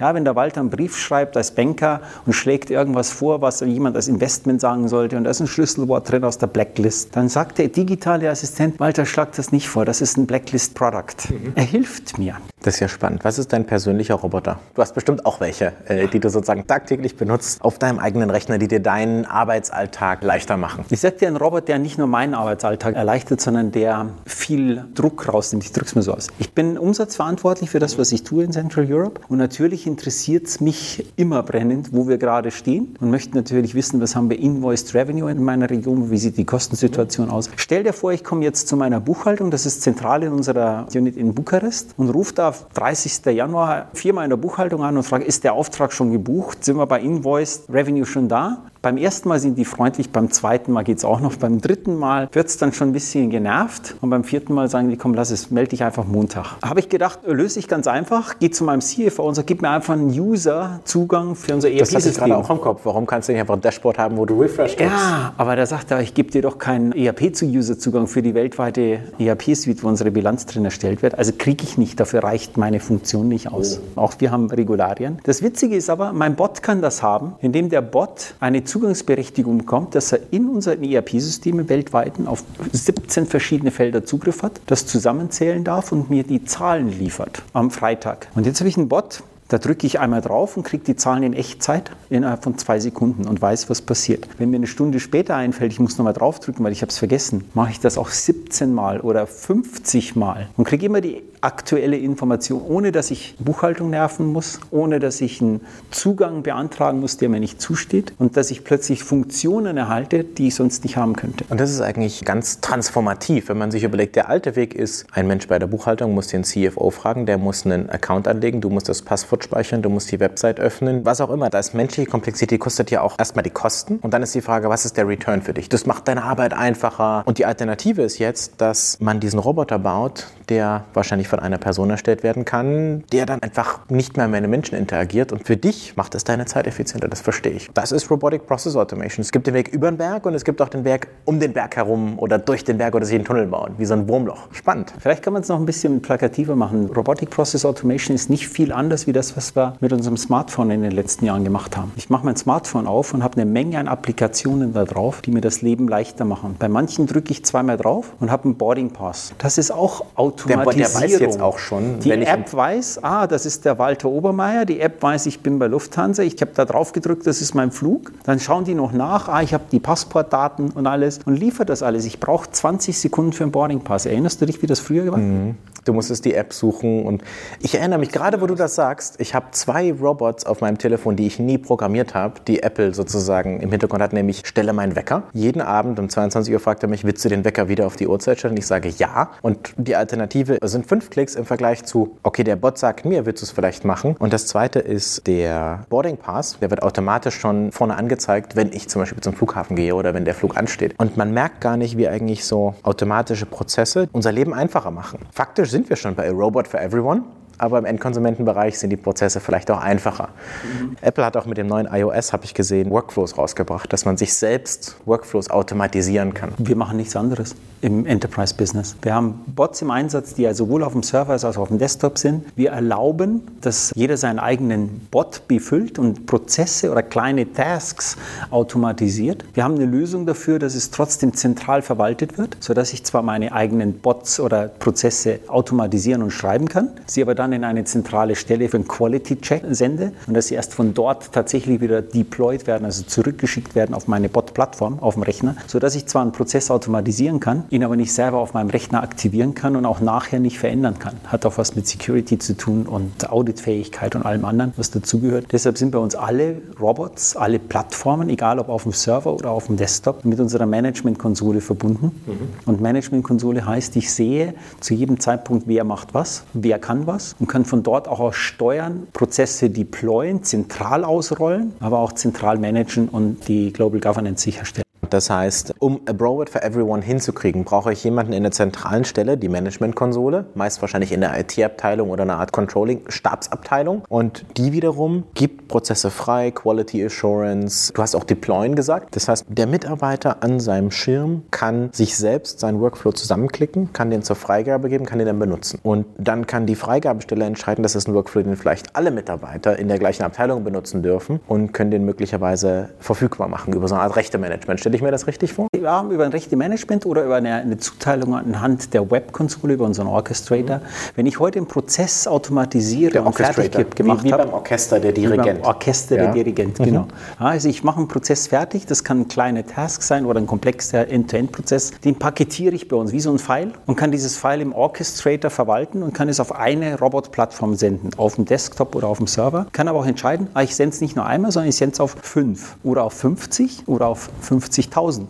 Ja, 0.00 0.14
wenn 0.14 0.24
der 0.24 0.36
Walter 0.36 0.60
einen 0.60 0.70
Brief 0.70 0.96
schreibt 0.96 1.36
als 1.36 1.50
Banker 1.50 2.00
und 2.26 2.32
schlägt 2.32 2.70
irgendwas 2.70 3.10
vor, 3.10 3.40
was 3.40 3.60
jemand 3.60 3.96
als 3.96 4.08
Investment 4.08 4.60
sagen 4.60 4.88
sollte 4.88 5.16
und 5.16 5.24
da 5.24 5.30
ist 5.30 5.40
ein 5.40 5.46
Schlüsselwort 5.46 6.10
drin 6.10 6.24
aus 6.24 6.38
der 6.38 6.46
Blacklist, 6.46 7.16
dann 7.16 7.28
sagt 7.28 7.58
der 7.58 7.68
digitale 7.68 8.30
Assistent, 8.30 8.78
Walter, 8.80 9.06
schlag 9.06 9.32
das 9.32 9.52
nicht 9.52 9.68
vor, 9.68 9.84
das 9.84 10.00
ist 10.00 10.16
ein 10.16 10.26
Blacklist-Product. 10.26 11.30
Mhm. 11.30 11.52
Er 11.54 11.64
hilft 11.64 12.18
mir. 12.18 12.36
Das 12.62 12.74
ist 12.74 12.80
ja 12.80 12.88
spannend. 12.88 13.24
Was 13.24 13.38
ist 13.38 13.52
dein 13.52 13.66
persönlicher 13.66 14.14
Roboter? 14.14 14.58
Du 14.74 14.82
hast 14.82 14.94
bestimmt 14.94 15.24
auch 15.24 15.40
welche, 15.40 15.72
äh, 15.86 16.08
die 16.08 16.18
du 16.18 16.28
sozusagen 16.28 16.66
tagtäglich 16.66 17.16
benutzt 17.16 17.62
auf 17.62 17.78
deinem 17.78 17.98
eigenen 17.98 18.30
Rechner, 18.30 18.58
die 18.58 18.66
dir 18.66 18.80
deinen 18.80 19.24
Arbeitsalltag 19.24 20.22
leichter 20.22 20.56
machen. 20.56 20.84
Ich 20.90 21.00
sag 21.00 21.18
dir 21.18 21.28
einen 21.28 21.36
Roboter, 21.36 21.66
der 21.66 21.78
nicht 21.78 21.98
nur 21.98 22.06
meinen 22.06 22.34
Arbeitsalltag 22.34 22.96
erleichtert, 22.96 23.40
sondern 23.40 23.70
der 23.70 24.08
viel 24.26 24.84
Druck 24.94 25.32
rausnimmt. 25.32 25.64
Ich 25.64 25.72
drück's 25.72 25.94
mir 25.94 26.02
so 26.02 26.12
aus. 26.12 26.28
Ich 26.38 26.52
bin 26.52 26.76
umsatzverantwortlich 26.76 27.70
für 27.70 27.78
das, 27.78 27.98
was 27.98 28.10
ich 28.12 28.24
tue 28.24 28.44
in 28.44 28.52
Central 28.52 28.92
Europe 28.92 29.20
und 29.28 29.38
natürlich 29.38 29.86
interessiert 29.86 30.46
es 30.46 30.60
mich 30.60 31.04
immer 31.16 31.42
brennend, 31.42 31.90
wo 31.92 32.08
wir 32.08 32.18
gerade 32.18 32.50
stehen 32.50 32.96
und 33.00 33.10
möchte 33.10 33.34
natürlich 33.34 33.74
wissen, 33.74 34.00
was 34.00 34.16
haben 34.16 34.30
wir 34.30 34.38
Invoiced 34.38 34.94
Revenue 34.94 35.30
in 35.30 35.42
meiner 35.42 35.68
Region, 35.68 36.10
wie 36.10 36.16
sieht 36.16 36.36
die 36.36 36.44
Kostensituation 36.44 37.30
aus. 37.30 37.50
Stell 37.56 37.84
dir 37.84 37.92
vor, 37.92 38.12
ich 38.12 38.24
komme 38.24 38.44
jetzt 38.44 38.68
zu 38.68 38.76
meiner 38.76 39.00
Buchhaltung, 39.00 39.50
das 39.50 39.66
ist 39.66 39.82
zentral 39.82 40.22
in 40.22 40.32
unserer 40.32 40.86
Unit 40.94 41.16
in 41.16 41.34
Bukarest 41.34 41.94
und 41.96 42.10
rufe 42.10 42.34
da 42.34 42.54
30. 42.74 43.26
Januar 43.26 43.88
viermal 43.92 44.24
in 44.24 44.30
der 44.30 44.36
Buchhaltung 44.38 44.82
an 44.82 44.96
und 44.96 45.02
frage, 45.02 45.24
ist 45.24 45.44
der 45.44 45.52
Auftrag 45.52 45.92
schon 45.92 46.10
gebucht? 46.12 46.64
Sind 46.64 46.76
wir 46.76 46.86
bei 46.86 47.00
Invoiced 47.00 47.68
Revenue 47.68 48.06
schon 48.06 48.28
da? 48.28 48.64
Beim 48.80 48.96
ersten 48.96 49.28
Mal 49.28 49.40
sind 49.40 49.58
die 49.58 49.64
freundlich, 49.64 50.10
beim 50.10 50.30
zweiten 50.30 50.70
Mal 50.70 50.84
geht 50.84 50.98
es 50.98 51.04
auch 51.04 51.20
noch, 51.20 51.34
beim 51.34 51.60
dritten 51.60 51.96
Mal 51.96 52.28
wird 52.30 52.46
es 52.46 52.58
dann 52.58 52.72
schon 52.72 52.90
ein 52.90 52.92
bisschen 52.92 53.28
genervt 53.28 53.96
und 54.00 54.10
beim 54.10 54.22
vierten 54.22 54.54
Mal 54.54 54.70
sagen 54.70 54.88
die, 54.88 54.96
komm, 54.96 55.14
lass 55.14 55.32
es, 55.32 55.50
melde 55.50 55.70
dich 55.70 55.82
einfach 55.82 56.06
Montag. 56.06 56.56
Habe 56.62 56.78
ich 56.78 56.88
gedacht, 56.88 57.20
löse 57.26 57.58
ich 57.58 57.66
ganz 57.66 57.88
einfach, 57.88 58.38
gehe 58.38 58.52
zu 58.52 58.62
meinem 58.62 58.80
CFO 58.80 59.26
und 59.26 59.34
sage, 59.34 59.46
gib 59.46 59.62
mir 59.62 59.70
einfach 59.70 59.94
einen 59.94 60.10
User-Zugang 60.10 61.34
für 61.34 61.54
unser 61.54 61.68
ERP-System. 61.70 61.94
Das 61.94 62.04
hatte 62.04 62.08
ich 62.10 62.18
gerade 62.18 62.36
auch 62.36 62.50
im 62.50 62.60
Kopf. 62.60 62.82
Warum 62.84 63.06
kannst 63.06 63.28
du 63.28 63.32
nicht 63.32 63.40
einfach 63.40 63.54
ein 63.54 63.60
Dashboard 63.60 63.98
haben, 63.98 64.16
wo 64.16 64.24
du 64.24 64.40
Refresh 64.40 64.76
drückst? 64.76 64.94
Ja, 64.94 65.32
aber 65.36 65.56
da 65.56 65.66
sagt 65.66 65.90
er, 65.90 66.00
ich 66.00 66.14
gebe 66.14 66.30
dir 66.30 66.42
doch 66.42 66.58
keinen 66.58 66.92
ERP-zu-User-Zugang 66.92 68.06
für 68.06 68.22
die 68.22 68.34
weltweite 68.34 69.00
ERP-Suite, 69.18 69.82
wo 69.82 69.88
unsere 69.88 70.12
Bilanz 70.12 70.46
drin 70.46 70.64
erstellt 70.64 71.02
wird. 71.02 71.18
Also 71.18 71.32
kriege 71.36 71.64
ich 71.64 71.78
nicht, 71.78 71.98
dafür 71.98 72.22
reicht 72.22 72.56
meine 72.56 72.78
Funktion 72.78 73.26
nicht 73.26 73.50
aus. 73.50 73.80
Oh. 73.96 74.02
Auch 74.02 74.14
wir 74.20 74.30
haben 74.30 74.48
Regularien. 74.50 75.18
Das 75.24 75.42
Witzige 75.42 75.74
ist 75.74 75.90
aber, 75.90 76.12
mein 76.12 76.36
Bot 76.36 76.62
kann 76.62 76.80
das 76.80 77.02
haben, 77.02 77.34
indem 77.40 77.70
der 77.70 77.82
Bot 77.82 78.34
eine 78.38 78.62
Zugangsberechtigung 78.68 79.58
bekommt, 79.58 79.94
dass 79.94 80.12
er 80.12 80.20
in 80.30 80.48
unseren 80.48 80.84
ERP-Systemen 80.84 81.68
weltweit 81.68 82.12
auf 82.26 82.44
17 82.72 83.26
verschiedene 83.26 83.70
Felder 83.70 84.04
Zugriff 84.04 84.42
hat, 84.42 84.60
das 84.66 84.86
zusammenzählen 84.86 85.64
darf 85.64 85.90
und 85.90 86.10
mir 86.10 86.22
die 86.22 86.44
Zahlen 86.44 86.96
liefert 86.96 87.42
am 87.52 87.70
Freitag. 87.70 88.28
Und 88.34 88.46
jetzt 88.46 88.60
habe 88.60 88.68
ich 88.68 88.76
einen 88.76 88.88
Bot, 88.88 89.22
da 89.48 89.56
drücke 89.56 89.86
ich 89.86 89.98
einmal 89.98 90.20
drauf 90.20 90.58
und 90.58 90.62
kriege 90.62 90.84
die 90.84 90.94
Zahlen 90.94 91.22
in 91.22 91.32
Echtzeit 91.32 91.90
innerhalb 92.10 92.44
von 92.44 92.58
zwei 92.58 92.78
Sekunden 92.80 93.26
und 93.26 93.40
weiß, 93.40 93.70
was 93.70 93.80
passiert. 93.80 94.28
Wenn 94.36 94.50
mir 94.50 94.56
eine 94.56 94.66
Stunde 94.66 95.00
später 95.00 95.36
einfällt, 95.36 95.72
ich 95.72 95.80
muss 95.80 95.96
nochmal 95.96 96.12
draufdrücken, 96.12 96.62
weil 96.64 96.72
ich 96.72 96.82
habe 96.82 96.90
es 96.90 96.98
vergessen, 96.98 97.44
mache 97.54 97.70
ich 97.70 97.80
das 97.80 97.96
auch 97.96 98.10
17 98.10 98.74
Mal 98.74 99.00
oder 99.00 99.26
50 99.26 100.16
Mal 100.16 100.50
und 100.58 100.64
kriege 100.64 100.84
immer 100.84 101.00
die 101.00 101.22
aktuelle 101.40 101.96
Information, 101.96 102.62
ohne 102.62 102.92
dass 102.92 103.10
ich 103.10 103.36
Buchhaltung 103.38 103.90
nerven 103.90 104.26
muss, 104.26 104.60
ohne 104.70 104.98
dass 104.98 105.20
ich 105.20 105.40
einen 105.40 105.60
Zugang 105.90 106.42
beantragen 106.42 107.00
muss, 107.00 107.16
der 107.16 107.28
mir 107.28 107.40
nicht 107.40 107.60
zusteht 107.60 108.12
und 108.18 108.36
dass 108.36 108.50
ich 108.50 108.64
plötzlich 108.64 109.02
Funktionen 109.02 109.76
erhalte, 109.76 110.24
die 110.24 110.48
ich 110.48 110.54
sonst 110.54 110.84
nicht 110.84 110.96
haben 110.96 111.16
könnte. 111.16 111.44
Und 111.48 111.60
das 111.60 111.70
ist 111.70 111.80
eigentlich 111.80 112.24
ganz 112.24 112.60
transformativ, 112.60 113.48
wenn 113.48 113.58
man 113.58 113.70
sich 113.70 113.84
überlegt, 113.84 114.16
der 114.16 114.28
alte 114.28 114.56
Weg 114.56 114.74
ist, 114.74 115.06
ein 115.12 115.26
Mensch 115.26 115.48
bei 115.48 115.58
der 115.58 115.66
Buchhaltung 115.66 116.14
muss 116.14 116.28
den 116.28 116.44
CFO 116.44 116.90
fragen, 116.90 117.26
der 117.26 117.38
muss 117.38 117.64
einen 117.64 117.88
Account 117.90 118.28
anlegen, 118.28 118.60
du 118.60 118.70
musst 118.70 118.88
das 118.88 119.02
Passwort 119.02 119.44
speichern, 119.44 119.82
du 119.82 119.90
musst 119.90 120.10
die 120.12 120.20
Website 120.20 120.60
öffnen, 120.60 121.04
was 121.04 121.20
auch 121.20 121.30
immer. 121.30 121.50
Das 121.50 121.74
menschliche 121.74 122.10
Komplexität 122.10 122.60
kostet 122.60 122.90
ja 122.90 123.02
auch 123.02 123.18
erstmal 123.18 123.42
die 123.42 123.50
Kosten 123.50 123.96
und 123.96 124.12
dann 124.12 124.22
ist 124.22 124.34
die 124.34 124.40
Frage, 124.40 124.68
was 124.68 124.84
ist 124.84 124.96
der 124.96 125.06
Return 125.06 125.42
für 125.42 125.54
dich? 125.54 125.68
Das 125.68 125.86
macht 125.86 126.08
deine 126.08 126.24
Arbeit 126.24 126.52
einfacher. 126.52 127.22
Und 127.26 127.38
die 127.38 127.46
Alternative 127.46 128.02
ist 128.02 128.18
jetzt, 128.18 128.54
dass 128.58 128.98
man 129.00 129.20
diesen 129.20 129.38
Roboter 129.38 129.78
baut, 129.78 130.26
der 130.48 130.84
wahrscheinlich 130.94 131.27
von 131.28 131.38
einer 131.38 131.58
Person 131.58 131.90
erstellt 131.90 132.22
werden 132.22 132.44
kann, 132.44 133.04
der 133.12 133.26
dann 133.26 133.40
einfach 133.42 133.80
nicht 133.88 134.16
mehr 134.16 134.28
mit 134.28 134.38
einem 134.38 134.50
Menschen 134.50 134.76
interagiert 134.76 135.32
und 135.32 135.46
für 135.46 135.56
dich 135.56 135.96
macht 135.96 136.14
es 136.14 136.24
deine 136.24 136.46
Zeit 136.46 136.66
effizienter, 136.66 137.08
das 137.08 137.20
verstehe 137.20 137.52
ich. 137.52 137.70
Das 137.74 137.92
ist 137.92 138.10
Robotic 138.10 138.46
Process 138.46 138.76
Automation. 138.76 139.22
Es 139.22 139.32
gibt 139.32 139.46
den 139.46 139.54
Weg 139.54 139.68
über 139.68 139.90
den 139.90 139.98
Berg 139.98 140.26
und 140.26 140.34
es 140.34 140.44
gibt 140.44 140.60
auch 140.60 140.68
den 140.68 140.84
Weg 140.84 141.08
um 141.24 141.38
den 141.40 141.52
Berg 141.52 141.76
herum 141.76 142.18
oder 142.18 142.38
durch 142.38 142.64
den 142.64 142.78
Berg 142.78 142.94
oder 142.94 143.04
sich 143.04 143.14
einen 143.14 143.24
Tunnel 143.24 143.46
bauen, 143.46 143.74
wie 143.78 143.84
so 143.84 143.94
ein 143.94 144.08
Wurmloch. 144.08 144.48
Spannend. 144.52 144.92
Vielleicht 144.98 145.22
kann 145.22 145.32
man 145.32 145.42
es 145.42 145.48
noch 145.48 145.58
ein 145.58 145.66
bisschen 145.66 146.02
plakativer 146.02 146.56
machen. 146.56 146.86
Robotic 146.86 147.30
Process 147.30 147.64
Automation 147.64 148.14
ist 148.14 148.30
nicht 148.30 148.48
viel 148.48 148.72
anders 148.72 149.06
wie 149.06 149.12
das, 149.12 149.36
was 149.36 149.54
wir 149.54 149.74
mit 149.80 149.92
unserem 149.92 150.16
Smartphone 150.16 150.70
in 150.70 150.82
den 150.82 150.92
letzten 150.92 151.26
Jahren 151.26 151.44
gemacht 151.44 151.76
haben. 151.76 151.92
Ich 151.96 152.10
mache 152.10 152.24
mein 152.24 152.36
Smartphone 152.36 152.86
auf 152.86 153.14
und 153.14 153.22
habe 153.22 153.40
eine 153.40 153.50
Menge 153.50 153.78
an 153.78 153.88
Applikationen 153.88 154.72
da 154.72 154.84
drauf, 154.84 155.20
die 155.22 155.30
mir 155.30 155.40
das 155.40 155.62
Leben 155.62 155.88
leichter 155.88 156.24
machen. 156.24 156.56
Bei 156.58 156.68
manchen 156.68 157.06
drücke 157.06 157.32
ich 157.32 157.44
zweimal 157.44 157.76
drauf 157.76 158.12
und 158.20 158.30
habe 158.30 158.44
einen 158.44 158.56
Boarding 158.56 158.90
Pass. 158.90 159.32
Das 159.38 159.58
ist 159.58 159.70
auch 159.70 160.04
Automatisierung. 160.14 160.76
Der, 160.76 160.88
der 160.88 161.10
weiß 161.10 161.17
jetzt 161.20 161.40
auch 161.40 161.58
schon. 161.58 162.00
Die 162.00 162.10
App 162.10 162.52
weiß, 162.52 163.00
ah, 163.02 163.26
das 163.26 163.46
ist 163.46 163.64
der 163.64 163.78
Walter 163.78 164.08
Obermeier. 164.08 164.64
Die 164.64 164.80
App 164.80 165.02
weiß, 165.02 165.26
ich 165.26 165.40
bin 165.40 165.58
bei 165.58 165.66
Lufthansa. 165.66 166.22
Ich 166.22 166.40
habe 166.40 166.52
da 166.54 166.64
drauf 166.64 166.92
gedrückt, 166.92 167.26
das 167.26 167.40
ist 167.40 167.54
mein 167.54 167.70
Flug. 167.70 168.12
Dann 168.24 168.40
schauen 168.40 168.64
die 168.64 168.74
noch 168.74 168.92
nach, 168.92 169.28
ah, 169.28 169.42
ich 169.42 169.54
habe 169.54 169.64
die 169.70 169.80
Passportdaten 169.80 170.70
und 170.70 170.86
alles 170.86 171.20
und 171.24 171.36
liefert 171.36 171.68
das 171.68 171.82
alles. 171.82 172.04
Ich 172.04 172.20
brauche 172.20 172.50
20 172.50 172.98
Sekunden 172.98 173.32
für 173.32 173.44
einen 173.44 173.52
Boarding 173.52 173.80
Pass. 173.80 174.06
Erinnerst 174.06 174.40
du 174.40 174.46
dich, 174.46 174.62
wie 174.62 174.66
das 174.66 174.80
früher 174.80 175.10
war? 175.10 175.18
Mhm. 175.18 175.56
Du 175.88 175.94
musstest 175.94 176.26
die 176.26 176.34
App 176.34 176.52
suchen 176.52 177.06
und 177.06 177.22
ich 177.60 177.74
erinnere 177.74 177.98
mich 177.98 178.10
gerade, 178.10 178.42
wo 178.42 178.46
du 178.46 178.54
das 178.54 178.74
sagst, 178.74 179.18
ich 179.20 179.34
habe 179.34 179.46
zwei 179.52 179.90
Robots 179.90 180.44
auf 180.44 180.60
meinem 180.60 180.76
Telefon, 180.76 181.16
die 181.16 181.26
ich 181.26 181.38
nie 181.38 181.56
programmiert 181.56 182.14
habe, 182.14 182.34
die 182.46 182.62
Apple 182.62 182.92
sozusagen 182.92 183.60
im 183.60 183.70
Hintergrund 183.70 184.02
hat, 184.02 184.12
nämlich 184.12 184.42
stelle 184.44 184.74
meinen 184.74 184.96
Wecker. 184.96 185.22
Jeden 185.32 185.62
Abend 185.62 185.98
um 185.98 186.10
22 186.10 186.52
Uhr 186.52 186.60
fragt 186.60 186.82
er 186.82 186.90
mich, 186.90 187.04
willst 187.04 187.24
du 187.24 187.30
den 187.30 187.42
Wecker 187.46 187.68
wieder 187.68 187.86
auf 187.86 187.96
die 187.96 188.06
Uhrzeit 188.06 188.38
stellen? 188.38 188.52
Und 188.52 188.58
ich 188.58 188.66
sage 188.66 188.90
ja. 188.98 189.30
Und 189.40 189.72
die 189.78 189.96
Alternative 189.96 190.58
sind 190.62 190.84
fünf 190.84 191.07
Klicks 191.10 191.34
im 191.34 191.44
Vergleich 191.44 191.84
zu, 191.84 192.16
okay, 192.22 192.44
der 192.44 192.56
Bot 192.56 192.78
sagt 192.78 193.04
mir, 193.04 193.26
willst 193.26 193.42
du 193.42 193.46
es 193.46 193.50
vielleicht 193.50 193.84
machen? 193.84 194.16
Und 194.18 194.32
das 194.32 194.46
zweite 194.46 194.78
ist 194.78 195.26
der 195.26 195.84
Boarding 195.88 196.16
Pass. 196.16 196.58
Der 196.60 196.70
wird 196.70 196.82
automatisch 196.82 197.38
schon 197.38 197.72
vorne 197.72 197.96
angezeigt, 197.96 198.56
wenn 198.56 198.72
ich 198.72 198.88
zum 198.88 199.02
Beispiel 199.02 199.22
zum 199.22 199.34
Flughafen 199.34 199.76
gehe 199.76 199.94
oder 199.94 200.14
wenn 200.14 200.24
der 200.24 200.34
Flug 200.34 200.56
ansteht. 200.56 200.94
Und 200.98 201.16
man 201.16 201.32
merkt 201.32 201.60
gar 201.60 201.76
nicht, 201.76 201.96
wie 201.96 202.08
eigentlich 202.08 202.44
so 202.44 202.74
automatische 202.82 203.46
Prozesse 203.46 204.08
unser 204.12 204.32
Leben 204.32 204.54
einfacher 204.54 204.90
machen. 204.90 205.20
Faktisch 205.32 205.70
sind 205.70 205.88
wir 205.88 205.96
schon 205.96 206.14
bei 206.14 206.28
A 206.28 206.32
Robot 206.32 206.68
for 206.68 206.80
Everyone 206.80 207.22
aber 207.58 207.78
im 207.78 207.84
Endkonsumentenbereich 207.84 208.78
sind 208.78 208.90
die 208.90 208.96
Prozesse 208.96 209.40
vielleicht 209.40 209.70
auch 209.70 209.80
einfacher. 209.80 210.30
Mhm. 210.62 210.96
Apple 211.00 211.24
hat 211.24 211.36
auch 211.36 211.46
mit 211.46 211.58
dem 211.58 211.66
neuen 211.66 211.86
iOS, 211.86 212.32
habe 212.32 212.44
ich 212.44 212.54
gesehen, 212.54 212.90
Workflows 212.90 213.36
rausgebracht, 213.36 213.92
dass 213.92 214.04
man 214.04 214.16
sich 214.16 214.34
selbst 214.34 214.96
Workflows 215.04 215.50
automatisieren 215.50 216.34
kann. 216.34 216.52
Wir 216.58 216.76
machen 216.76 216.96
nichts 216.96 217.16
anderes 217.16 217.54
im 217.80 218.06
Enterprise-Business. 218.06 218.96
Wir 219.02 219.14
haben 219.14 219.40
Bots 219.46 219.82
im 219.82 219.90
Einsatz, 219.90 220.34
die 220.34 220.42
ja 220.42 220.54
sowohl 220.54 220.82
auf 220.82 220.92
dem 220.92 221.02
Server 221.02 221.32
als 221.32 221.44
auch 221.44 221.56
auf 221.56 221.68
dem 221.68 221.78
Desktop 221.78 222.18
sind. 222.18 222.44
Wir 222.56 222.70
erlauben, 222.70 223.42
dass 223.60 223.92
jeder 223.94 224.16
seinen 224.16 224.38
eigenen 224.38 225.06
Bot 225.10 225.46
befüllt 225.46 225.98
und 225.98 226.26
Prozesse 226.26 226.90
oder 226.90 227.02
kleine 227.02 227.52
Tasks 227.52 228.16
automatisiert. 228.50 229.44
Wir 229.54 229.64
haben 229.64 229.76
eine 229.76 229.86
Lösung 229.86 230.26
dafür, 230.26 230.58
dass 230.58 230.74
es 230.74 230.90
trotzdem 230.90 231.34
zentral 231.34 231.82
verwaltet 231.82 232.38
wird, 232.38 232.56
sodass 232.60 232.92
ich 232.92 233.04
zwar 233.04 233.22
meine 233.22 233.52
eigenen 233.52 233.98
Bots 233.98 234.40
oder 234.40 234.68
Prozesse 234.68 235.40
automatisieren 235.48 236.22
und 236.22 236.30
schreiben 236.30 236.68
kann, 236.68 236.90
sie 237.06 237.22
aber 237.22 237.34
dann 237.34 237.47
dann 237.48 237.52
in 237.60 237.64
eine 237.64 237.84
zentrale 237.84 238.36
Stelle 238.36 238.68
für 238.68 238.76
einen 238.76 238.88
Quality-Check 238.88 239.64
sende 239.70 240.12
und 240.26 240.34
dass 240.34 240.48
sie 240.48 240.54
erst 240.54 240.74
von 240.74 240.94
dort 240.94 241.32
tatsächlich 241.32 241.80
wieder 241.80 242.02
deployed 242.02 242.66
werden, 242.66 242.84
also 242.84 243.02
zurückgeschickt 243.04 243.74
werden 243.74 243.94
auf 243.94 244.08
meine 244.08 244.28
Bot-Plattform, 244.28 244.98
auf 245.00 245.14
dem 245.14 245.22
Rechner, 245.22 245.56
sodass 245.66 245.94
ich 245.94 246.06
zwar 246.06 246.22
einen 246.22 246.32
Prozess 246.32 246.70
automatisieren 246.70 247.40
kann, 247.40 247.64
ihn 247.70 247.84
aber 247.84 247.96
nicht 247.96 248.12
selber 248.12 248.38
auf 248.38 248.54
meinem 248.54 248.70
Rechner 248.70 249.02
aktivieren 249.02 249.54
kann 249.54 249.76
und 249.76 249.86
auch 249.86 250.00
nachher 250.00 250.40
nicht 250.40 250.58
verändern 250.58 250.98
kann. 250.98 251.14
Hat 251.26 251.46
auch 251.46 251.58
was 251.58 251.74
mit 251.74 251.86
Security 251.86 252.38
zu 252.38 252.56
tun 252.56 252.86
und 252.86 253.30
Auditfähigkeit 253.30 254.14
und 254.14 254.22
allem 254.24 254.44
anderen, 254.44 254.72
was 254.76 254.90
dazugehört. 254.90 255.46
Deshalb 255.52 255.78
sind 255.78 255.90
bei 255.90 255.98
uns 255.98 256.14
alle 256.14 256.60
Robots, 256.80 257.36
alle 257.36 257.58
Plattformen, 257.58 258.28
egal 258.28 258.58
ob 258.58 258.68
auf 258.68 258.82
dem 258.82 258.92
Server 258.92 259.32
oder 259.32 259.50
auf 259.50 259.66
dem 259.66 259.76
Desktop, 259.76 260.24
mit 260.24 260.38
unserer 260.40 260.66
Management-Konsole 260.66 261.60
verbunden. 261.60 262.12
Mhm. 262.26 262.38
Und 262.66 262.80
Management-Konsole 262.80 263.64
heißt, 263.64 263.96
ich 263.96 264.12
sehe 264.12 264.54
zu 264.80 264.94
jedem 264.94 265.20
Zeitpunkt, 265.20 265.66
wer 265.66 265.84
macht 265.84 266.14
was, 266.14 266.44
wer 266.52 266.78
kann 266.78 267.06
was 267.06 267.37
und 267.38 267.46
kann 267.46 267.64
von 267.64 267.82
dort 267.82 268.08
auch 268.08 268.20
aus 268.20 268.36
steuern, 268.36 269.06
Prozesse 269.12 269.70
deployen, 269.70 270.42
zentral 270.42 271.04
ausrollen, 271.04 271.72
aber 271.80 271.98
auch 271.98 272.12
zentral 272.12 272.58
managen 272.58 273.08
und 273.08 273.46
die 273.48 273.72
Global 273.72 274.00
Governance 274.00 274.42
sicherstellen. 274.42 274.87
Das 275.10 275.30
heißt, 275.30 275.74
um 275.78 276.00
A 276.06 276.12
Broward 276.12 276.50
for 276.50 276.62
Everyone 276.62 277.02
hinzukriegen, 277.02 277.64
brauche 277.64 277.92
ich 277.92 278.04
jemanden 278.04 278.32
in 278.32 278.42
der 278.42 278.52
zentralen 278.52 279.04
Stelle, 279.04 279.36
die 279.36 279.48
Management-Konsole, 279.48 280.46
meist 280.54 280.80
wahrscheinlich 280.80 281.12
in 281.12 281.20
der 281.20 281.38
IT-Abteilung 281.38 282.10
oder 282.10 282.22
einer 282.22 282.38
Art 282.38 282.52
Controlling-Stabsabteilung. 282.52 284.02
Und 284.08 284.44
die 284.56 284.72
wiederum 284.72 285.24
gibt 285.34 285.68
Prozesse 285.68 286.10
frei, 286.10 286.50
Quality 286.50 287.04
Assurance. 287.04 287.92
Du 287.92 288.02
hast 288.02 288.14
auch 288.14 288.24
Deployen 288.24 288.74
gesagt. 288.74 289.16
Das 289.16 289.28
heißt, 289.28 289.46
der 289.48 289.66
Mitarbeiter 289.66 290.42
an 290.42 290.60
seinem 290.60 290.90
Schirm 290.90 291.42
kann 291.50 291.90
sich 291.92 292.16
selbst 292.16 292.60
seinen 292.60 292.80
Workflow 292.80 293.12
zusammenklicken, 293.12 293.92
kann 293.92 294.10
den 294.10 294.22
zur 294.22 294.36
Freigabe 294.36 294.88
geben, 294.88 295.06
kann 295.06 295.18
den 295.18 295.26
dann 295.26 295.38
benutzen. 295.38 295.80
Und 295.82 296.06
dann 296.18 296.46
kann 296.46 296.66
die 296.66 296.74
Freigabestelle 296.74 297.44
entscheiden, 297.44 297.82
dass 297.82 297.94
es 297.94 298.06
ein 298.06 298.14
Workflow, 298.14 298.42
den 298.42 298.56
vielleicht 298.56 298.94
alle 298.96 299.10
Mitarbeiter 299.10 299.78
in 299.78 299.88
der 299.88 299.98
gleichen 299.98 300.22
Abteilung 300.22 300.64
benutzen 300.64 301.02
dürfen 301.02 301.40
und 301.46 301.72
können 301.72 301.90
den 301.90 302.04
möglicherweise 302.04 302.90
verfügbar 302.98 303.48
machen 303.48 303.72
über 303.72 303.88
so 303.88 303.94
eine 303.94 304.04
Art 304.04 304.16
Rechte-Management. 304.16 304.80
Stelle 304.80 304.97
ich 304.98 305.02
mir 305.02 305.10
das 305.10 305.26
richtig 305.26 305.52
vor? 305.52 305.68
Ja, 305.74 306.04
über 306.04 306.24
ein 306.24 306.32
Rechte-Management 306.32 307.06
oder 307.06 307.24
über 307.24 307.36
eine, 307.36 307.54
eine, 307.54 307.78
Zuteilung 307.78 308.34
anhand 308.34 308.92
der 308.92 309.10
Webkonsole, 309.10 309.74
über 309.74 309.84
unseren 309.84 310.06
Orchestrator. 310.06 310.76
Mhm. 310.78 310.82
Wenn 311.16 311.26
ich 311.26 311.38
heute 311.38 311.58
einen 311.58 311.68
Prozess 311.68 312.26
automatisiere 312.26 313.12
der 313.12 313.26
und 313.26 313.34
fertig 313.34 313.72
gemacht 313.94 314.24
wie, 314.24 314.28
wie 314.28 314.32
beim 314.32 314.52
Orchester 314.52 315.00
der 315.00 315.12
Dirigent. 315.12 315.64
Orchester 315.64 316.16
ja. 316.16 316.24
der 316.24 316.32
Dirigent, 316.32 316.78
mhm. 316.78 316.84
genau. 316.84 317.08
Also 317.38 317.68
ich 317.68 317.84
mache 317.84 317.98
einen 317.98 318.08
Prozess 318.08 318.48
fertig, 318.48 318.86
das 318.86 319.04
kann 319.04 319.20
ein 319.20 319.28
kleiner 319.28 319.64
Task 319.64 320.02
sein 320.02 320.26
oder 320.26 320.40
ein 320.40 320.46
komplexer 320.46 321.08
End-to-End-Prozess. 321.08 321.92
Den 322.04 322.16
paketiere 322.18 322.74
ich 322.74 322.88
bei 322.88 322.96
uns 322.96 323.12
wie 323.12 323.20
so 323.20 323.30
ein 323.30 323.38
File 323.38 323.72
und 323.86 323.96
kann 323.96 324.10
dieses 324.10 324.36
File 324.36 324.60
im 324.60 324.72
Orchestrator 324.72 325.50
verwalten 325.50 326.02
und 326.02 326.12
kann 326.12 326.28
es 326.28 326.40
auf 326.40 326.54
eine 326.54 326.98
Robot-Plattform 326.98 327.76
senden, 327.76 328.10
auf 328.16 328.34
dem 328.34 328.44
Desktop 328.44 328.94
oder 328.94 329.06
auf 329.06 329.18
dem 329.18 329.26
Server. 329.26 329.66
Kann 329.72 329.88
aber 329.88 330.00
auch 330.00 330.06
entscheiden, 330.06 330.48
ah, 330.54 330.62
ich 330.62 330.74
sende 330.74 330.94
es 330.94 331.00
nicht 331.00 331.14
nur 331.14 331.26
einmal, 331.26 331.52
sondern 331.52 331.68
ich 331.68 331.76
sende 331.76 331.94
es 331.94 332.00
auf 332.00 332.16
fünf 332.20 332.76
oder 332.82 333.04
auf 333.04 333.12
50 333.12 333.86
oder 333.86 334.08
auf 334.08 334.30
50 334.40 334.87
150.000. 334.88 335.20
Mhm. 335.20 335.26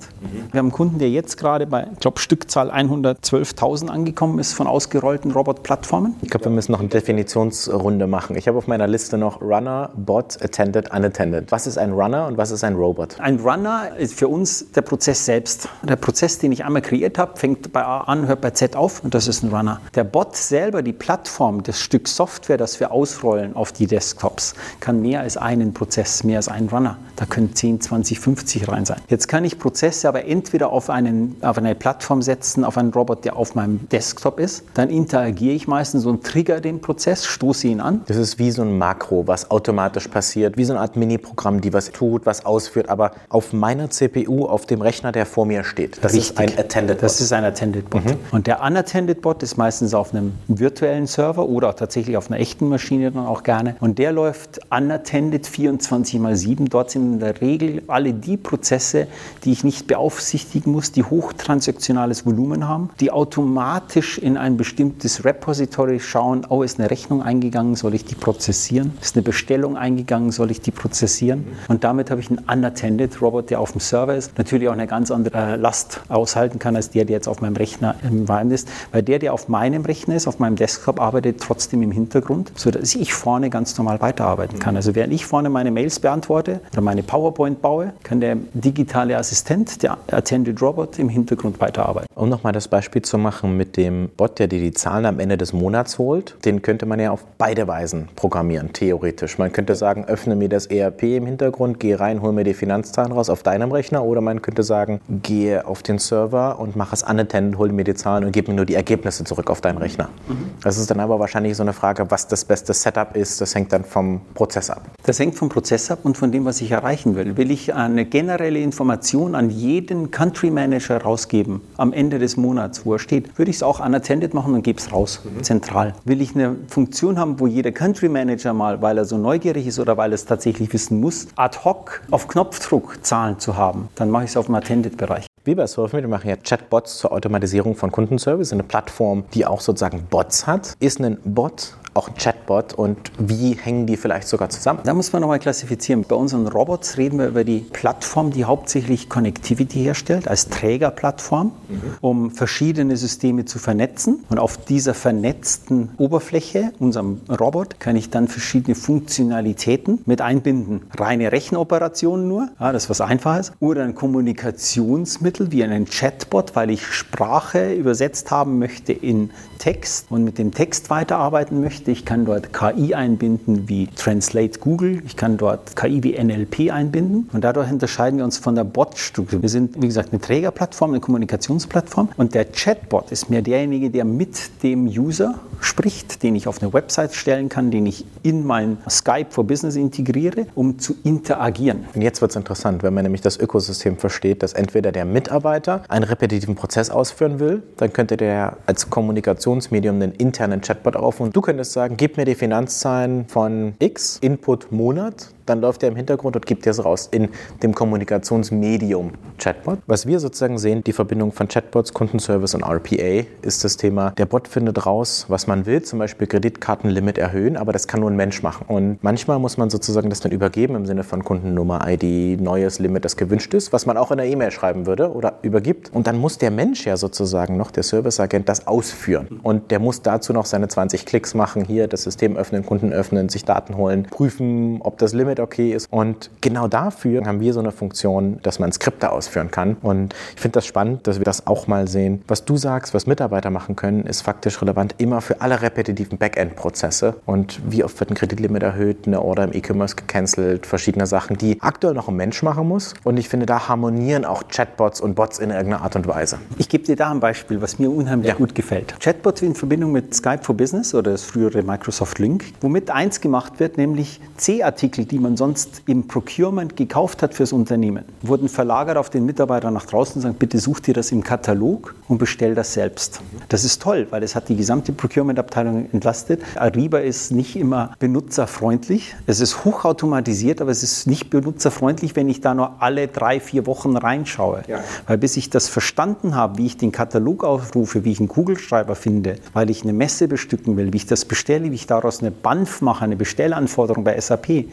Wir 0.52 0.58
haben 0.58 0.66
einen 0.66 0.72
Kunden, 0.72 0.98
der 0.98 1.10
jetzt 1.10 1.36
gerade 1.36 1.66
bei, 1.66 1.88
ich 1.92 2.00
glaube, 2.00 2.18
Stückzahl 2.18 2.70
112.000 2.70 3.88
angekommen 3.88 4.38
ist 4.38 4.52
von 4.52 4.66
ausgerollten 4.66 5.32
Robot-Plattformen. 5.32 6.16
Ich 6.22 6.30
glaube, 6.30 6.46
wir 6.46 6.52
müssen 6.52 6.72
noch 6.72 6.80
eine 6.80 6.88
Definitionsrunde 6.88 8.06
machen. 8.06 8.36
Ich 8.36 8.48
habe 8.48 8.58
auf 8.58 8.66
meiner 8.66 8.86
Liste 8.86 9.18
noch 9.18 9.40
Runner, 9.40 9.90
Bot, 9.96 10.38
Attended, 10.42 10.92
Unattended. 10.92 11.50
Was 11.50 11.66
ist 11.66 11.78
ein 11.78 11.92
Runner 11.92 12.26
und 12.26 12.36
was 12.36 12.50
ist 12.50 12.64
ein 12.64 12.74
Robot? 12.74 13.20
Ein 13.20 13.38
Runner 13.40 13.96
ist 13.96 14.14
für 14.14 14.28
uns 14.28 14.70
der 14.72 14.82
Prozess 14.82 15.24
selbst. 15.24 15.68
Der 15.82 15.96
Prozess, 15.96 16.38
den 16.38 16.52
ich 16.52 16.64
einmal 16.64 16.82
kreiert 16.82 17.18
habe, 17.18 17.38
fängt 17.38 17.72
bei 17.72 17.84
A 17.84 18.02
an, 18.02 18.26
hört 18.26 18.40
bei 18.40 18.50
Z 18.50 18.76
auf 18.76 19.02
und 19.04 19.14
das 19.14 19.28
ist 19.28 19.42
ein 19.42 19.50
Runner. 19.50 19.80
Der 19.94 20.04
Bot 20.04 20.36
selber, 20.36 20.82
die 20.82 20.92
Plattform, 20.92 21.62
das 21.62 21.80
Stück 21.80 22.08
Software, 22.08 22.56
das 22.56 22.80
wir 22.80 22.92
ausrollen 22.92 23.56
auf 23.56 23.72
die 23.72 23.86
Desktops, 23.86 24.54
kann 24.80 25.00
mehr 25.02 25.20
als 25.20 25.36
einen 25.36 25.74
Prozess, 25.74 26.24
mehr 26.24 26.38
als 26.38 26.48
einen 26.48 26.68
Runner. 26.68 26.96
Da 27.16 27.26
können 27.26 27.54
10, 27.54 27.80
20, 27.80 28.20
50 28.20 28.68
rein 28.68 28.84
sein. 28.84 29.00
Jetzt 29.08 29.28
kann 29.28 29.38
kann 29.38 29.44
ich 29.48 29.58
Prozesse 29.58 30.08
aber 30.08 30.24
entweder 30.24 30.70
auf, 30.70 30.90
einen, 30.90 31.36
auf 31.42 31.58
eine 31.58 31.74
Plattform 31.74 32.22
setzen, 32.22 32.64
auf 32.64 32.78
einen 32.78 32.92
Robot, 32.92 33.24
der 33.24 33.36
auf 33.36 33.54
meinem 33.54 33.88
Desktop 33.90 34.38
ist. 34.38 34.64
Dann 34.74 34.90
interagiere 34.90 35.54
ich 35.54 35.66
meistens 35.66 36.06
und 36.06 36.24
trigger 36.24 36.60
den 36.60 36.80
Prozess, 36.80 37.26
stoße 37.26 37.66
ihn 37.66 37.80
an. 37.80 38.02
Das 38.06 38.16
ist 38.16 38.38
wie 38.38 38.50
so 38.50 38.62
ein 38.62 38.78
Makro, 38.78 39.26
was 39.26 39.50
automatisch 39.50 40.08
passiert, 40.08 40.56
wie 40.56 40.64
so 40.64 40.72
eine 40.72 40.80
Art 40.80 40.96
Mini-Programm, 40.96 41.60
die 41.60 41.72
was 41.72 41.90
tut, 41.90 42.26
was 42.26 42.46
ausführt, 42.46 42.88
aber 42.88 43.12
auf 43.28 43.52
meiner 43.52 43.90
CPU, 43.90 44.46
auf 44.46 44.66
dem 44.66 44.80
Rechner, 44.82 45.12
der 45.12 45.26
vor 45.26 45.46
mir 45.46 45.64
steht. 45.64 45.98
Das 46.02 46.12
Richtig. 46.14 46.30
ist 46.30 46.38
ein 46.38 46.58
Attended 46.58 46.98
Bot. 46.98 47.02
Das 47.02 47.20
ist 47.20 47.32
ein 47.32 47.44
Attended 47.44 47.90
Bot. 47.90 48.04
Mhm. 48.04 48.16
Und 48.30 48.46
der 48.46 48.62
Unattended 48.62 49.20
Bot 49.22 49.42
ist 49.42 49.56
meistens 49.56 49.94
auf 49.94 50.14
einem 50.14 50.34
virtuellen 50.46 51.06
Server 51.06 51.46
oder 51.46 51.74
tatsächlich 51.74 52.16
auf 52.16 52.30
einer 52.30 52.40
echten 52.40 52.68
Maschine 52.68 53.10
dann 53.10 53.26
auch 53.26 53.42
gerne. 53.42 53.76
Und 53.80 53.98
der 53.98 54.12
läuft 54.12 54.60
unattended 54.70 55.46
24 55.46 56.20
mal 56.20 56.36
7. 56.36 56.68
Dort 56.68 56.90
sind 56.90 57.14
in 57.14 57.20
der 57.20 57.40
Regel 57.40 57.82
alle 57.86 58.12
die 58.12 58.36
Prozesse, 58.36 59.06
die 59.44 59.52
ich 59.52 59.64
nicht 59.64 59.86
beaufsichtigen 59.86 60.72
muss, 60.72 60.92
die 60.92 61.04
hochtransaktionales 61.04 62.26
Volumen 62.26 62.68
haben, 62.68 62.90
die 63.00 63.10
automatisch 63.10 64.18
in 64.18 64.36
ein 64.36 64.56
bestimmtes 64.56 65.24
Repository 65.24 66.00
schauen, 66.00 66.46
oh, 66.48 66.62
ist 66.62 66.78
eine 66.78 66.90
Rechnung 66.90 67.22
eingegangen, 67.22 67.74
soll 67.76 67.94
ich 67.94 68.04
die 68.04 68.14
prozessieren? 68.14 68.96
Ist 69.00 69.16
eine 69.16 69.22
Bestellung 69.22 69.76
eingegangen, 69.76 70.32
soll 70.32 70.50
ich 70.50 70.60
die 70.60 70.70
prozessieren? 70.70 71.46
Und 71.68 71.84
damit 71.84 72.10
habe 72.10 72.20
ich 72.20 72.30
einen 72.30 72.40
unattended 72.40 73.20
Robot, 73.20 73.50
der 73.50 73.60
auf 73.60 73.72
dem 73.72 73.80
Server 73.80 74.14
ist, 74.14 74.36
natürlich 74.38 74.68
auch 74.68 74.72
eine 74.72 74.86
ganz 74.86 75.10
andere 75.10 75.56
Last 75.56 76.00
aushalten 76.08 76.58
kann, 76.58 76.76
als 76.76 76.90
der, 76.90 77.04
der 77.04 77.16
jetzt 77.16 77.28
auf 77.28 77.40
meinem 77.40 77.56
Rechner 77.56 77.94
im 78.02 78.28
Wein 78.28 78.50
ist, 78.50 78.68
weil 78.92 79.02
der, 79.02 79.18
der 79.18 79.34
auf 79.34 79.48
meinem 79.48 79.84
Rechner 79.84 80.16
ist, 80.16 80.26
auf 80.26 80.38
meinem 80.38 80.56
Desktop 80.56 81.00
arbeitet, 81.00 81.40
trotzdem 81.40 81.82
im 81.82 81.92
Hintergrund, 81.92 82.52
sodass 82.54 82.94
ich 82.94 83.14
vorne 83.14 83.50
ganz 83.50 83.76
normal 83.78 84.00
weiterarbeiten 84.00 84.58
kann. 84.58 84.76
Also 84.76 84.94
während 84.94 85.12
ich 85.12 85.26
vorne 85.26 85.50
meine 85.50 85.70
Mails 85.70 86.00
beantworte 86.00 86.60
oder 86.72 86.80
meine 86.80 87.02
PowerPoint 87.02 87.62
baue, 87.62 87.92
kann 88.02 88.20
der 88.20 88.36
digitale 88.54 89.16
Assistent, 89.28 89.82
der 89.82 89.98
Attended 90.10 90.62
Robot, 90.62 90.98
im 90.98 91.10
Hintergrund 91.10 91.60
weiterarbeiten. 91.60 92.08
Um 92.14 92.30
nochmal 92.30 92.54
das 92.54 92.66
Beispiel 92.66 93.02
zu 93.02 93.18
machen 93.18 93.58
mit 93.58 93.76
dem 93.76 94.08
Bot, 94.16 94.38
der 94.38 94.46
dir 94.46 94.58
die 94.58 94.72
Zahlen 94.72 95.04
am 95.04 95.20
Ende 95.20 95.36
des 95.36 95.52
Monats 95.52 95.98
holt, 95.98 96.36
den 96.46 96.62
könnte 96.62 96.86
man 96.86 96.98
ja 96.98 97.10
auf 97.10 97.26
beide 97.36 97.68
Weisen 97.68 98.08
programmieren, 98.16 98.72
theoretisch. 98.72 99.36
Man 99.36 99.52
könnte 99.52 99.74
sagen, 99.74 100.06
öffne 100.06 100.34
mir 100.34 100.48
das 100.48 100.64
ERP 100.64 101.02
im 101.02 101.26
Hintergrund, 101.26 101.78
geh 101.78 101.92
rein, 101.94 102.22
hol 102.22 102.32
mir 102.32 102.44
die 102.44 102.54
Finanzzahlen 102.54 103.12
raus 103.12 103.28
auf 103.28 103.42
deinem 103.42 103.70
Rechner 103.70 104.02
oder 104.02 104.22
man 104.22 104.40
könnte 104.40 104.62
sagen, 104.62 105.02
gehe 105.22 105.66
auf 105.66 105.82
den 105.82 105.98
Server 105.98 106.58
und 106.58 106.74
mach 106.74 106.94
es 106.94 107.02
unattended, 107.02 107.58
hol 107.58 107.70
mir 107.70 107.84
die 107.84 107.92
Zahlen 107.92 108.24
und 108.24 108.32
gib 108.32 108.48
mir 108.48 108.54
nur 108.54 108.64
die 108.64 108.76
Ergebnisse 108.76 109.24
zurück 109.24 109.50
auf 109.50 109.60
deinen 109.60 109.76
Rechner. 109.76 110.08
Mhm. 110.26 110.52
Das 110.62 110.78
ist 110.78 110.90
dann 110.90 111.00
aber 111.00 111.20
wahrscheinlich 111.20 111.54
so 111.54 111.62
eine 111.62 111.74
Frage, 111.74 112.10
was 112.10 112.28
das 112.28 112.46
beste 112.46 112.72
Setup 112.72 113.14
ist, 113.14 113.42
das 113.42 113.54
hängt 113.54 113.74
dann 113.74 113.84
vom 113.84 114.22
Prozess 114.32 114.70
ab. 114.70 114.86
Das 115.04 115.18
hängt 115.18 115.34
vom 115.34 115.50
Prozess 115.50 115.90
ab 115.90 115.98
und 116.04 116.16
von 116.16 116.32
dem, 116.32 116.46
was 116.46 116.62
ich 116.62 116.70
erreichen 116.70 117.14
will. 117.14 117.36
Will 117.36 117.50
ich 117.50 117.74
eine 117.74 118.06
generelle 118.06 118.60
Information 118.60 119.17
Information 119.18 119.34
an 119.34 119.50
jeden 119.50 120.10
Country 120.10 120.50
Manager 120.50 121.02
rausgeben 121.02 121.60
am 121.76 121.92
Ende 121.92 122.18
des 122.18 122.36
Monats, 122.36 122.86
wo 122.86 122.94
er 122.94 122.98
steht, 122.98 123.36
würde 123.36 123.50
ich 123.50 123.56
es 123.56 123.62
auch 123.62 123.84
unattended 123.84 124.32
machen 124.32 124.54
und 124.54 124.62
gebe 124.62 124.78
es 124.78 124.92
raus, 124.92 125.22
mhm. 125.24 125.42
zentral. 125.42 125.94
Will 126.04 126.20
ich 126.20 126.34
eine 126.34 126.56
Funktion 126.68 127.18
haben, 127.18 127.40
wo 127.40 127.46
jeder 127.46 127.72
Country 127.72 128.08
Manager 128.08 128.52
mal, 128.52 128.80
weil 128.80 128.96
er 128.98 129.04
so 129.04 129.18
neugierig 129.18 129.66
ist 129.66 129.80
oder 129.80 129.96
weil 129.96 130.12
er 130.12 130.14
es 130.14 130.24
tatsächlich 130.24 130.72
wissen 130.72 131.00
muss, 131.00 131.26
ad 131.36 131.58
hoc 131.64 132.02
auf 132.10 132.28
Knopfdruck 132.28 133.04
Zahlen 133.04 133.38
zu 133.40 133.56
haben, 133.56 133.88
dann 133.96 134.10
mache 134.10 134.24
ich 134.24 134.30
es 134.30 134.36
auf 134.36 134.46
dem 134.46 134.54
Attended-Bereich. 134.54 135.26
SurfMate, 135.46 136.02
wir 136.02 136.08
machen 136.08 136.28
ja 136.28 136.36
Chatbots 136.36 136.98
zur 136.98 137.10
Automatisierung 137.10 137.74
von 137.74 137.90
Kundenservice, 137.90 138.52
eine 138.52 138.64
Plattform, 138.64 139.24
die 139.32 139.46
auch 139.46 139.62
sozusagen 139.62 140.02
Bots 140.10 140.46
hat. 140.46 140.74
Ist 140.78 141.00
ein 141.00 141.16
Bot 141.24 141.74
auch 141.98 142.08
ein 142.08 142.14
Chatbot 142.14 142.74
und 142.74 142.96
wie 143.18 143.54
hängen 143.54 143.86
die 143.86 143.96
vielleicht 143.96 144.28
sogar 144.28 144.48
zusammen? 144.50 144.80
Da 144.84 144.94
muss 144.94 145.12
man 145.12 145.20
nochmal 145.20 145.40
klassifizieren. 145.40 146.04
Bei 146.08 146.14
unseren 146.14 146.46
Robots 146.46 146.96
reden 146.96 147.18
wir 147.18 147.26
über 147.26 147.42
die 147.42 147.58
Plattform, 147.58 148.30
die 148.30 148.44
hauptsächlich 148.44 149.08
Connectivity 149.08 149.82
herstellt, 149.82 150.28
als 150.28 150.48
Trägerplattform, 150.48 151.52
mhm. 151.68 151.80
um 152.00 152.30
verschiedene 152.30 152.96
Systeme 152.96 153.44
zu 153.44 153.58
vernetzen. 153.58 154.24
Und 154.28 154.38
auf 154.38 154.56
dieser 154.56 154.94
vernetzten 154.94 155.90
Oberfläche, 155.98 156.72
unserem 156.78 157.20
Robot, 157.28 157.80
kann 157.80 157.96
ich 157.96 158.10
dann 158.10 158.28
verschiedene 158.28 158.76
Funktionalitäten 158.76 159.98
mit 160.06 160.20
einbinden. 160.20 160.82
Reine 160.96 161.32
Rechenoperationen 161.32 162.28
nur, 162.28 162.48
ja, 162.60 162.72
das 162.72 162.84
ist 162.84 162.90
was 162.90 163.00
Einfaches, 163.00 163.52
oder 163.58 163.82
ein 163.82 163.96
Kommunikationsmittel 163.96 165.50
wie 165.50 165.64
einen 165.64 165.86
Chatbot, 165.86 166.54
weil 166.54 166.70
ich 166.70 166.86
Sprache 166.86 167.74
übersetzt 167.74 168.30
haben 168.30 168.60
möchte 168.60 168.92
in 168.92 169.30
Text 169.58 170.06
und 170.10 170.24
mit 170.24 170.38
dem 170.38 170.52
Text 170.54 170.90
weiterarbeiten 170.90 171.60
möchte. 171.60 171.87
Ich 171.88 172.04
kann 172.04 172.26
dort 172.26 172.52
KI 172.52 172.92
einbinden 172.92 173.66
wie 173.66 173.86
Translate 173.86 174.58
Google. 174.58 175.00
Ich 175.06 175.16
kann 175.16 175.38
dort 175.38 175.74
KI 175.74 176.02
wie 176.02 176.22
NLP 176.22 176.70
einbinden. 176.70 177.30
Und 177.32 177.44
dadurch 177.44 177.70
unterscheiden 177.70 178.18
wir 178.18 178.26
uns 178.26 178.36
von 178.36 178.54
der 178.54 178.64
Bot-Struktur. 178.64 179.40
Wir 179.40 179.48
sind, 179.48 179.80
wie 179.80 179.86
gesagt, 179.86 180.12
eine 180.12 180.20
Trägerplattform, 180.20 180.90
eine 180.90 181.00
Kommunikationsplattform. 181.00 182.10
Und 182.18 182.34
der 182.34 182.44
Chatbot 182.44 183.10
ist 183.10 183.30
mehr 183.30 183.40
derjenige, 183.40 183.88
der 183.88 184.04
mit 184.04 184.62
dem 184.62 184.86
User 184.86 185.36
spricht, 185.60 186.22
den 186.22 186.36
ich 186.36 186.46
auf 186.46 186.60
eine 186.60 186.74
Website 186.74 187.14
stellen 187.14 187.48
kann, 187.48 187.70
den 187.70 187.86
ich 187.86 188.04
in 188.22 188.44
mein 188.44 188.76
Skype 188.88 189.28
for 189.30 189.44
Business 189.44 189.74
integriere, 189.74 190.46
um 190.54 190.78
zu 190.78 190.94
interagieren. 191.04 191.86
Und 191.94 192.02
jetzt 192.02 192.20
wird 192.20 192.32
es 192.32 192.36
interessant, 192.36 192.82
wenn 192.82 192.92
man 192.92 193.04
nämlich 193.04 193.22
das 193.22 193.38
Ökosystem 193.38 193.96
versteht, 193.96 194.42
dass 194.42 194.52
entweder 194.52 194.92
der 194.92 195.06
Mitarbeiter 195.06 195.84
einen 195.88 196.04
repetitiven 196.04 196.54
Prozess 196.54 196.90
ausführen 196.90 197.40
will, 197.40 197.62
dann 197.78 197.94
könnte 197.94 198.18
der 198.18 198.58
als 198.66 198.90
Kommunikationsmedium 198.90 199.96
einen 199.96 200.12
internen 200.12 200.60
Chatbot 200.60 200.94
auf 200.94 201.20
und 201.20 201.34
du 201.34 201.40
könntest 201.40 201.67
sagen, 201.72 201.96
gib 201.96 202.16
mir 202.16 202.24
die 202.24 202.34
Finanzzahlen 202.34 203.26
von 203.28 203.74
X, 203.78 204.18
Input 204.20 204.72
Monat, 204.72 205.32
dann 205.48 205.60
läuft 205.60 205.82
er 205.82 205.88
im 205.88 205.96
Hintergrund 205.96 206.36
und 206.36 206.46
gibt 206.46 206.66
es 206.66 206.84
raus 206.84 207.08
in 207.10 207.28
dem 207.62 207.74
Kommunikationsmedium 207.74 209.12
Chatbot. 209.38 209.78
Was 209.86 210.06
wir 210.06 210.20
sozusagen 210.20 210.58
sehen, 210.58 210.84
die 210.84 210.92
Verbindung 210.92 211.32
von 211.32 211.48
Chatbots, 211.48 211.92
Kundenservice 211.92 212.54
und 212.54 212.62
RPA, 212.62 213.26
ist 213.42 213.64
das 213.64 213.76
Thema, 213.76 214.10
der 214.10 214.26
Bot 214.26 214.48
findet 214.48 214.86
raus, 214.86 215.26
was 215.28 215.46
man 215.46 215.66
will, 215.66 215.82
zum 215.82 215.98
Beispiel 215.98 216.26
Kreditkartenlimit 216.26 217.18
erhöhen, 217.18 217.56
aber 217.56 217.72
das 217.72 217.86
kann 217.86 218.00
nur 218.00 218.10
ein 218.10 218.16
Mensch 218.16 218.42
machen. 218.42 218.66
Und 218.68 218.98
manchmal 219.02 219.38
muss 219.38 219.56
man 219.56 219.70
sozusagen 219.70 220.10
das 220.10 220.20
dann 220.20 220.32
übergeben 220.32 220.74
im 220.74 220.86
Sinne 220.86 221.04
von 221.04 221.24
Kundennummer, 221.24 221.86
ID, 221.88 222.40
neues 222.40 222.78
Limit, 222.78 223.04
das 223.04 223.16
gewünscht 223.16 223.54
ist, 223.54 223.72
was 223.72 223.86
man 223.86 223.96
auch 223.96 224.10
in 224.10 224.18
der 224.18 224.26
E-Mail 224.26 224.50
schreiben 224.50 224.86
würde 224.86 225.12
oder 225.12 225.38
übergibt. 225.42 225.90
Und 225.92 226.06
dann 226.06 226.18
muss 226.18 226.38
der 226.38 226.50
Mensch 226.50 226.86
ja 226.86 226.96
sozusagen 226.96 227.56
noch, 227.56 227.70
der 227.70 227.82
Serviceagent, 227.82 228.48
das 228.48 228.66
ausführen. 228.66 229.40
Und 229.42 229.70
der 229.70 229.78
muss 229.78 230.02
dazu 230.02 230.32
noch 230.32 230.46
seine 230.46 230.68
20 230.68 231.06
Klicks 231.06 231.34
machen, 231.34 231.64
hier 231.64 231.88
das 231.88 232.02
System 232.02 232.36
öffnen, 232.36 232.64
Kunden 232.64 232.92
öffnen, 232.92 233.28
sich 233.28 233.44
Daten 233.44 233.76
holen, 233.76 234.04
prüfen, 234.10 234.80
ob 234.80 234.98
das 234.98 235.12
Limit 235.12 235.37
okay 235.40 235.72
ist. 235.72 235.90
Und 235.90 236.30
genau 236.40 236.68
dafür 236.68 237.24
haben 237.24 237.40
wir 237.40 237.52
so 237.52 237.60
eine 237.60 237.72
Funktion, 237.72 238.38
dass 238.42 238.58
man 238.58 238.72
Skripte 238.72 239.12
ausführen 239.12 239.50
kann. 239.50 239.76
Und 239.82 240.14
ich 240.34 240.40
finde 240.40 240.54
das 240.54 240.66
spannend, 240.66 241.06
dass 241.06 241.18
wir 241.18 241.24
das 241.24 241.46
auch 241.46 241.66
mal 241.66 241.88
sehen. 241.88 242.22
Was 242.28 242.44
du 242.44 242.56
sagst, 242.56 242.94
was 242.94 243.06
Mitarbeiter 243.06 243.50
machen 243.50 243.76
können, 243.76 244.04
ist 244.04 244.22
faktisch 244.22 244.60
relevant 244.62 244.94
immer 244.98 245.20
für 245.20 245.40
alle 245.40 245.62
repetitiven 245.62 246.18
Backend-Prozesse. 246.18 247.16
Und 247.26 247.60
wie 247.68 247.84
oft 247.84 247.98
wird 248.00 248.10
ein 248.10 248.14
Kreditlimit 248.14 248.62
erhöht, 248.62 249.06
eine 249.06 249.22
Order 249.22 249.44
im 249.44 249.52
E-Commerce 249.52 249.96
gecancelt, 249.96 250.66
verschiedene 250.66 251.06
Sachen, 251.06 251.36
die 251.36 251.58
aktuell 251.60 251.94
noch 251.94 252.08
ein 252.08 252.16
Mensch 252.16 252.42
machen 252.42 252.68
muss. 252.68 252.94
Und 253.04 253.16
ich 253.18 253.28
finde, 253.28 253.46
da 253.46 253.68
harmonieren 253.68 254.24
auch 254.24 254.44
Chatbots 254.48 255.00
und 255.00 255.14
Bots 255.14 255.38
in 255.38 255.50
irgendeiner 255.50 255.82
Art 255.82 255.96
und 255.96 256.06
Weise. 256.06 256.38
Ich 256.58 256.68
gebe 256.68 256.84
dir 256.84 256.96
da 256.96 257.10
ein 257.10 257.20
Beispiel, 257.20 257.60
was 257.60 257.78
mir 257.78 257.90
unheimlich 257.90 258.28
ja. 258.28 258.34
gut 258.34 258.54
gefällt. 258.54 258.94
Chatbots 259.00 259.42
in 259.42 259.54
Verbindung 259.54 259.92
mit 259.92 260.14
Skype 260.14 260.42
for 260.42 260.56
Business 260.56 260.94
oder 260.94 261.12
das 261.12 261.22
frühere 261.22 261.62
Microsoft 261.62 262.18
Link, 262.18 262.44
womit 262.60 262.90
eins 262.90 263.20
gemacht 263.20 263.60
wird, 263.60 263.78
nämlich 263.78 264.20
C-Artikel, 264.36 265.04
die 265.04 265.18
man 265.18 265.27
sonst 265.36 265.82
im 265.86 266.06
Procurement 266.06 266.76
gekauft 266.76 267.22
hat 267.22 267.34
fürs 267.34 267.52
Unternehmen, 267.52 268.04
wurden 268.22 268.48
verlagert 268.48 268.96
auf 268.96 269.10
den 269.10 269.24
Mitarbeiter 269.26 269.70
nach 269.70 269.86
draußen 269.86 270.16
und 270.16 270.22
sagen, 270.22 270.36
bitte 270.38 270.58
such 270.58 270.80
dir 270.80 270.94
das 270.94 271.12
im 271.12 271.22
Katalog 271.22 271.94
und 272.08 272.18
bestell 272.18 272.54
das 272.54 272.72
selbst. 272.72 273.20
Das 273.48 273.64
ist 273.64 273.82
toll, 273.82 274.06
weil 274.10 274.22
es 274.22 274.34
hat 274.34 274.48
die 274.48 274.56
gesamte 274.56 274.92
Procurement-Abteilung 274.92 275.88
entlastet. 275.92 276.42
Ariba 276.56 276.98
ist 276.98 277.32
nicht 277.32 277.56
immer 277.56 277.94
benutzerfreundlich. 277.98 279.14
Es 279.26 279.40
ist 279.40 279.64
hochautomatisiert, 279.64 280.60
aber 280.60 280.70
es 280.70 280.82
ist 280.82 281.06
nicht 281.06 281.30
benutzerfreundlich, 281.30 282.16
wenn 282.16 282.28
ich 282.28 282.40
da 282.40 282.54
nur 282.54 282.82
alle 282.82 283.08
drei, 283.08 283.40
vier 283.40 283.66
Wochen 283.66 283.96
reinschaue. 283.96 284.62
Ja. 284.66 284.80
Weil 285.06 285.18
bis 285.18 285.36
ich 285.36 285.50
das 285.50 285.68
verstanden 285.68 286.34
habe, 286.34 286.58
wie 286.58 286.66
ich 286.66 286.76
den 286.76 286.92
Katalog 286.92 287.44
aufrufe, 287.44 288.04
wie 288.04 288.12
ich 288.12 288.20
einen 288.20 288.28
Kugelschreiber 288.28 288.94
finde, 288.94 289.36
weil 289.52 289.70
ich 289.70 289.82
eine 289.82 289.92
Messe 289.92 290.28
bestücken 290.28 290.76
will, 290.76 290.92
wie 290.92 290.98
ich 290.98 291.06
das 291.06 291.24
bestelle, 291.24 291.70
wie 291.70 291.74
ich 291.74 291.86
daraus 291.86 292.20
eine 292.20 292.30
BANF 292.30 292.80
mache, 292.80 293.04
eine 293.04 293.16
Bestellanforderung 293.16 294.04
bei 294.04 294.18
SAP. 294.20 294.66